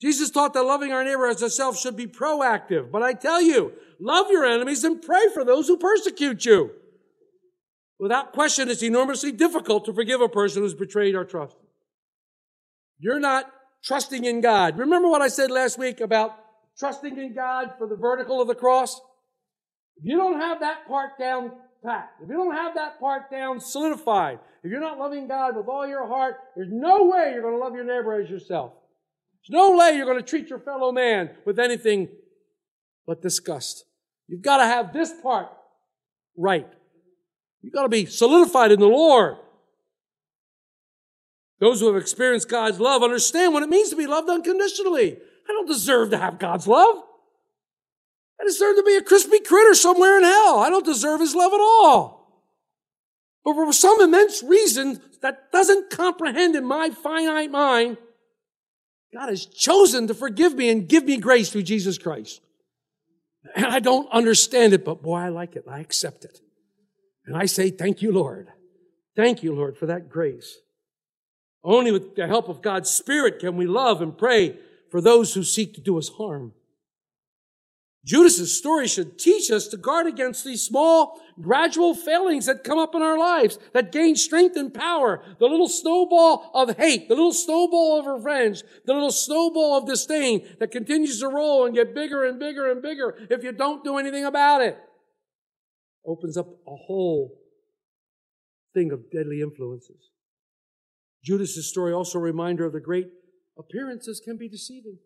Jesus 0.00 0.30
taught 0.30 0.54
that 0.54 0.64
loving 0.64 0.92
our 0.92 1.04
neighbor 1.04 1.28
as 1.28 1.42
ourselves 1.42 1.80
should 1.80 1.96
be 1.96 2.06
proactive. 2.06 2.90
But 2.90 3.02
I 3.02 3.12
tell 3.12 3.40
you, 3.40 3.72
love 4.00 4.30
your 4.30 4.44
enemies 4.44 4.82
and 4.82 5.00
pray 5.00 5.28
for 5.32 5.44
those 5.44 5.68
who 5.68 5.76
persecute 5.76 6.44
you. 6.44 6.72
Without 8.00 8.32
question, 8.32 8.68
it's 8.68 8.82
enormously 8.82 9.30
difficult 9.30 9.84
to 9.84 9.92
forgive 9.92 10.20
a 10.20 10.28
person 10.28 10.62
who's 10.62 10.74
betrayed 10.74 11.14
our 11.14 11.24
trust. 11.24 11.56
You're 12.98 13.20
not 13.20 13.48
trusting 13.84 14.24
in 14.24 14.40
God. 14.40 14.76
Remember 14.76 15.08
what 15.08 15.22
I 15.22 15.28
said 15.28 15.52
last 15.52 15.78
week 15.78 16.00
about 16.00 16.36
trusting 16.76 17.16
in 17.16 17.32
God 17.32 17.74
for 17.78 17.86
the 17.86 17.94
vertical 17.94 18.40
of 18.40 18.48
the 18.48 18.56
cross? 18.56 19.00
If 19.98 20.04
you 20.04 20.16
don't 20.16 20.40
have 20.40 20.60
that 20.60 20.88
part 20.88 21.16
down 21.16 21.52
if 21.84 22.28
you 22.28 22.34
don't 22.34 22.54
have 22.54 22.74
that 22.74 23.00
part 23.00 23.30
down 23.30 23.60
solidified, 23.60 24.38
if 24.62 24.70
you're 24.70 24.80
not 24.80 24.98
loving 24.98 25.26
God 25.26 25.56
with 25.56 25.66
all 25.66 25.86
your 25.86 26.06
heart, 26.06 26.36
there's 26.54 26.70
no 26.70 27.04
way 27.04 27.32
you're 27.32 27.42
going 27.42 27.54
to 27.54 27.60
love 27.60 27.74
your 27.74 27.84
neighbor 27.84 28.20
as 28.20 28.30
yourself. 28.30 28.72
There's 29.42 29.56
no 29.56 29.76
way 29.76 29.96
you're 29.96 30.06
going 30.06 30.18
to 30.18 30.22
treat 30.22 30.48
your 30.48 30.60
fellow 30.60 30.92
man 30.92 31.30
with 31.44 31.58
anything 31.58 32.08
but 33.06 33.20
disgust. 33.20 33.84
You've 34.28 34.42
got 34.42 34.58
to 34.58 34.64
have 34.64 34.92
this 34.92 35.12
part 35.22 35.48
right. 36.36 36.68
You've 37.60 37.72
got 37.72 37.82
to 37.82 37.88
be 37.88 38.06
solidified 38.06 38.70
in 38.70 38.78
the 38.78 38.86
Lord. 38.86 39.36
Those 41.58 41.80
who 41.80 41.92
have 41.92 42.00
experienced 42.00 42.48
God's 42.48 42.80
love 42.80 43.02
understand 43.02 43.52
what 43.52 43.62
it 43.62 43.68
means 43.68 43.90
to 43.90 43.96
be 43.96 44.06
loved 44.06 44.28
unconditionally. 44.28 45.16
I 45.48 45.52
don't 45.52 45.66
deserve 45.66 46.10
to 46.10 46.18
have 46.18 46.38
God's 46.38 46.68
love. 46.68 47.02
I 48.40 48.44
deserve 48.44 48.76
to 48.76 48.82
be 48.82 48.96
a 48.96 49.02
crispy 49.02 49.40
critter 49.40 49.74
somewhere 49.74 50.18
in 50.18 50.24
hell. 50.24 50.58
I 50.58 50.68
don't 50.70 50.84
deserve 50.84 51.20
His 51.20 51.34
love 51.34 51.52
at 51.52 51.60
all. 51.60 52.22
But 53.44 53.54
for 53.54 53.72
some 53.72 54.00
immense 54.00 54.42
reason 54.42 55.00
that 55.20 55.52
doesn't 55.52 55.90
comprehend 55.90 56.56
in 56.56 56.64
my 56.64 56.90
finite 56.90 57.50
mind, 57.50 57.96
God 59.14 59.28
has 59.28 59.46
chosen 59.46 60.06
to 60.08 60.14
forgive 60.14 60.54
me 60.54 60.70
and 60.70 60.88
give 60.88 61.04
me 61.04 61.16
grace 61.18 61.50
through 61.50 61.64
Jesus 61.64 61.98
Christ. 61.98 62.40
And 63.54 63.66
I 63.66 63.80
don't 63.80 64.10
understand 64.10 64.72
it, 64.72 64.84
but 64.84 65.02
boy, 65.02 65.16
I 65.16 65.28
like 65.28 65.56
it. 65.56 65.64
I 65.68 65.80
accept 65.80 66.24
it. 66.24 66.40
And 67.26 67.36
I 67.36 67.46
say, 67.46 67.70
thank 67.70 68.02
you, 68.02 68.12
Lord. 68.12 68.48
Thank 69.14 69.42
you, 69.42 69.54
Lord, 69.54 69.76
for 69.76 69.86
that 69.86 70.08
grace. 70.08 70.58
Only 71.62 71.92
with 71.92 72.16
the 72.16 72.26
help 72.26 72.48
of 72.48 72.62
God's 72.62 72.90
Spirit 72.90 73.38
can 73.38 73.56
we 73.56 73.66
love 73.66 74.00
and 74.00 74.16
pray 74.16 74.56
for 74.90 75.00
those 75.00 75.34
who 75.34 75.42
seek 75.42 75.74
to 75.74 75.80
do 75.80 75.98
us 75.98 76.08
harm. 76.08 76.52
Judas's 78.04 78.56
story 78.56 78.88
should 78.88 79.16
teach 79.16 79.50
us 79.50 79.68
to 79.68 79.76
guard 79.76 80.08
against 80.08 80.44
these 80.44 80.62
small, 80.62 81.20
gradual 81.40 81.94
failings 81.94 82.46
that 82.46 82.64
come 82.64 82.78
up 82.78 82.96
in 82.96 83.02
our 83.02 83.16
lives, 83.16 83.60
that 83.74 83.92
gain 83.92 84.16
strength 84.16 84.56
and 84.56 84.74
power. 84.74 85.22
The 85.38 85.46
little 85.46 85.68
snowball 85.68 86.50
of 86.52 86.76
hate, 86.76 87.08
the 87.08 87.14
little 87.14 87.32
snowball 87.32 88.00
of 88.00 88.06
revenge, 88.06 88.64
the 88.84 88.92
little 88.92 89.12
snowball 89.12 89.78
of 89.78 89.86
disdain 89.86 90.44
that 90.58 90.72
continues 90.72 91.20
to 91.20 91.28
roll 91.28 91.64
and 91.64 91.76
get 91.76 91.94
bigger 91.94 92.24
and 92.24 92.40
bigger 92.40 92.70
and 92.70 92.82
bigger 92.82 93.16
if 93.30 93.44
you 93.44 93.52
don't 93.52 93.84
do 93.84 93.98
anything 93.98 94.24
about 94.24 94.62
it. 94.62 94.76
Opens 96.04 96.36
up 96.36 96.48
a 96.66 96.74
whole 96.74 97.38
thing 98.74 98.90
of 98.90 99.12
deadly 99.12 99.40
influences. 99.40 100.10
Judas's 101.24 101.68
story 101.68 101.92
also 101.92 102.18
a 102.18 102.22
reminder 102.22 102.66
of 102.66 102.72
the 102.72 102.80
great 102.80 103.06
appearances 103.56 104.20
can 104.24 104.36
be 104.36 104.48
deceiving. 104.48 104.98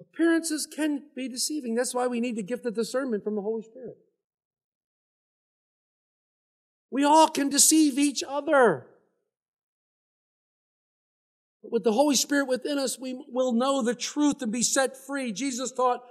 Appearances 0.00 0.66
can 0.66 1.04
be 1.14 1.28
deceiving. 1.28 1.74
That's 1.74 1.94
why 1.94 2.06
we 2.06 2.20
need 2.20 2.36
the 2.36 2.42
gift 2.42 2.66
of 2.66 2.74
discernment 2.74 3.24
from 3.24 3.36
the 3.36 3.42
Holy 3.42 3.62
Spirit. 3.62 3.96
We 6.90 7.04
all 7.04 7.28
can 7.28 7.48
deceive 7.48 7.98
each 7.98 8.22
other. 8.26 8.86
But 11.62 11.72
with 11.72 11.84
the 11.84 11.92
Holy 11.92 12.14
Spirit 12.14 12.46
within 12.46 12.78
us, 12.78 12.98
we 12.98 13.24
will 13.28 13.52
know 13.52 13.82
the 13.82 13.94
truth 13.94 14.42
and 14.42 14.52
be 14.52 14.62
set 14.62 14.96
free. 14.96 15.32
Jesus 15.32 15.72
taught 15.72 16.02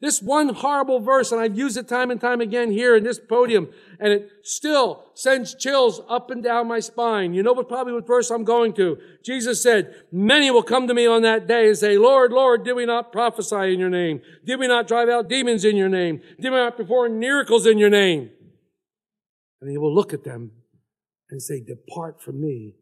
this 0.00 0.20
one 0.20 0.50
horrible 0.50 1.00
verse, 1.00 1.32
and 1.32 1.40
I've 1.40 1.56
used 1.56 1.78
it 1.78 1.88
time 1.88 2.10
and 2.10 2.20
time 2.20 2.42
again 2.42 2.70
here 2.70 2.94
in 2.94 3.02
this 3.02 3.18
podium, 3.18 3.68
and 3.98 4.12
it 4.12 4.28
still 4.42 5.04
sends 5.14 5.54
chills 5.54 6.02
up 6.08 6.30
and 6.30 6.42
down 6.42 6.68
my 6.68 6.80
spine. 6.80 7.32
You 7.32 7.42
know 7.42 7.54
what 7.54 7.68
probably 7.68 7.94
what 7.94 8.06
verse 8.06 8.30
I'm 8.30 8.44
going 8.44 8.74
to. 8.74 8.98
Jesus 9.24 9.62
said, 9.62 9.94
many 10.12 10.50
will 10.50 10.62
come 10.62 10.86
to 10.86 10.94
me 10.94 11.06
on 11.06 11.22
that 11.22 11.46
day 11.46 11.68
and 11.68 11.78
say, 11.78 11.96
Lord, 11.96 12.30
Lord, 12.30 12.62
did 12.62 12.74
we 12.74 12.84
not 12.84 13.10
prophesy 13.10 13.72
in 13.72 13.80
your 13.80 13.88
name? 13.88 14.20
Did 14.44 14.60
we 14.60 14.68
not 14.68 14.86
drive 14.86 15.08
out 15.08 15.30
demons 15.30 15.64
in 15.64 15.76
your 15.76 15.88
name? 15.88 16.20
Did 16.38 16.50
we 16.50 16.58
not 16.58 16.76
perform 16.76 17.18
miracles 17.18 17.64
in 17.64 17.78
your 17.78 17.90
name? 17.90 18.30
And 19.62 19.70
he 19.70 19.78
will 19.78 19.94
look 19.94 20.12
at 20.12 20.24
them 20.24 20.50
and 21.30 21.40
say, 21.40 21.60
depart 21.60 22.20
from 22.20 22.40
me. 22.42 22.74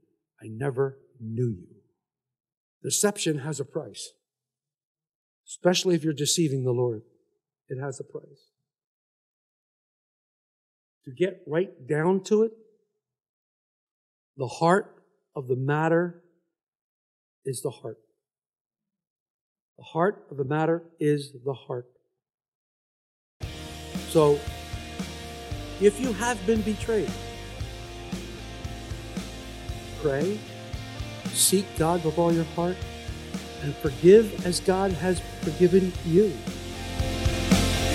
I 0.43 0.47
never 0.49 0.99
knew 1.21 1.57
you. 1.61 1.77
Deception 2.83 3.39
has 3.39 3.61
a 3.61 3.65
price 3.65 4.13
especially 5.47 5.95
if 5.95 6.05
you're 6.05 6.13
deceiving 6.13 6.65
the 6.65 6.73
Lord. 6.73 7.03
It 7.69 7.81
has 7.81 8.01
a 8.01 8.05
price. 8.05 8.51
To 11.05 11.13
get 11.13 11.43
right 11.47 11.87
down 11.87 12.23
to 12.25 12.45
it, 12.45 12.53
the 14.37 14.47
heart 14.47 15.03
of 15.37 15.49
the 15.49 15.57
matter 15.57 16.23
is 17.45 17.63
the 17.63 17.71
heart. 17.71 17.99
The 19.79 19.85
heart 19.85 20.27
of 20.31 20.37
the 20.37 20.45
matter 20.45 20.83
is 20.99 21.33
the 21.45 21.53
heart. 21.53 21.87
So, 24.09 24.39
if 25.81 26.01
you 26.01 26.13
have 26.13 26.45
been 26.47 26.63
betrayed, 26.63 27.11
pray, 30.01 30.39
seek 31.33 31.67
God 31.77 32.05
with 32.05 32.19
all 32.19 32.33
your 32.33 32.45
heart, 32.45 32.77
and 33.65 33.75
forgive 33.77 34.47
as 34.47 34.61
God 34.61 34.93
has 34.93 35.21
forgiven 35.41 35.93
you. 36.05 36.33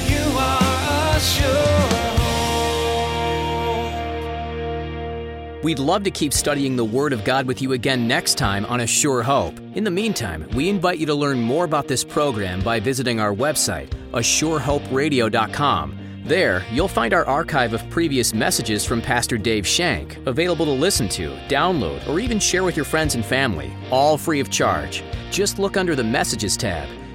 You 0.09 0.37
are 0.37 1.15
a 1.15 1.19
sure 1.19 1.89
We'd 5.61 5.79
love 5.79 6.03
to 6.03 6.11
keep 6.11 6.31
studying 6.31 6.77
the 6.77 6.85
Word 6.85 7.11
of 7.11 7.25
God 7.25 7.45
with 7.45 7.61
you 7.61 7.73
again 7.73 8.07
next 8.07 8.37
time 8.37 8.65
on 8.67 8.79
A 8.79 8.87
Sure 8.87 9.21
Hope. 9.21 9.59
In 9.75 9.83
the 9.83 9.91
meantime, 9.91 10.47
we 10.53 10.69
invite 10.69 10.99
you 10.99 11.05
to 11.07 11.13
learn 11.13 11.41
more 11.41 11.65
about 11.65 11.89
this 11.89 12.01
program 12.01 12.61
by 12.61 12.79
visiting 12.79 13.19
our 13.19 13.33
website, 13.33 13.89
ASureHopeRadio.com. 14.13 16.08
There, 16.29 16.63
you'll 16.71 16.87
find 16.87 17.11
our 17.11 17.25
archive 17.25 17.73
of 17.73 17.89
previous 17.89 18.35
messages 18.35 18.85
from 18.85 19.01
Pastor 19.01 19.35
Dave 19.35 19.65
Shank, 19.65 20.15
available 20.27 20.65
to 20.65 20.71
listen 20.71 21.09
to, 21.09 21.31
download, 21.47 22.07
or 22.07 22.19
even 22.19 22.37
share 22.37 22.63
with 22.63 22.75
your 22.75 22.85
friends 22.85 23.15
and 23.15 23.25
family, 23.25 23.73
all 23.89 24.15
free 24.15 24.39
of 24.39 24.51
charge. 24.51 25.03
Just 25.31 25.57
look 25.57 25.75
under 25.75 25.95
the 25.95 26.03
Messages 26.03 26.55
tab. 26.55 26.87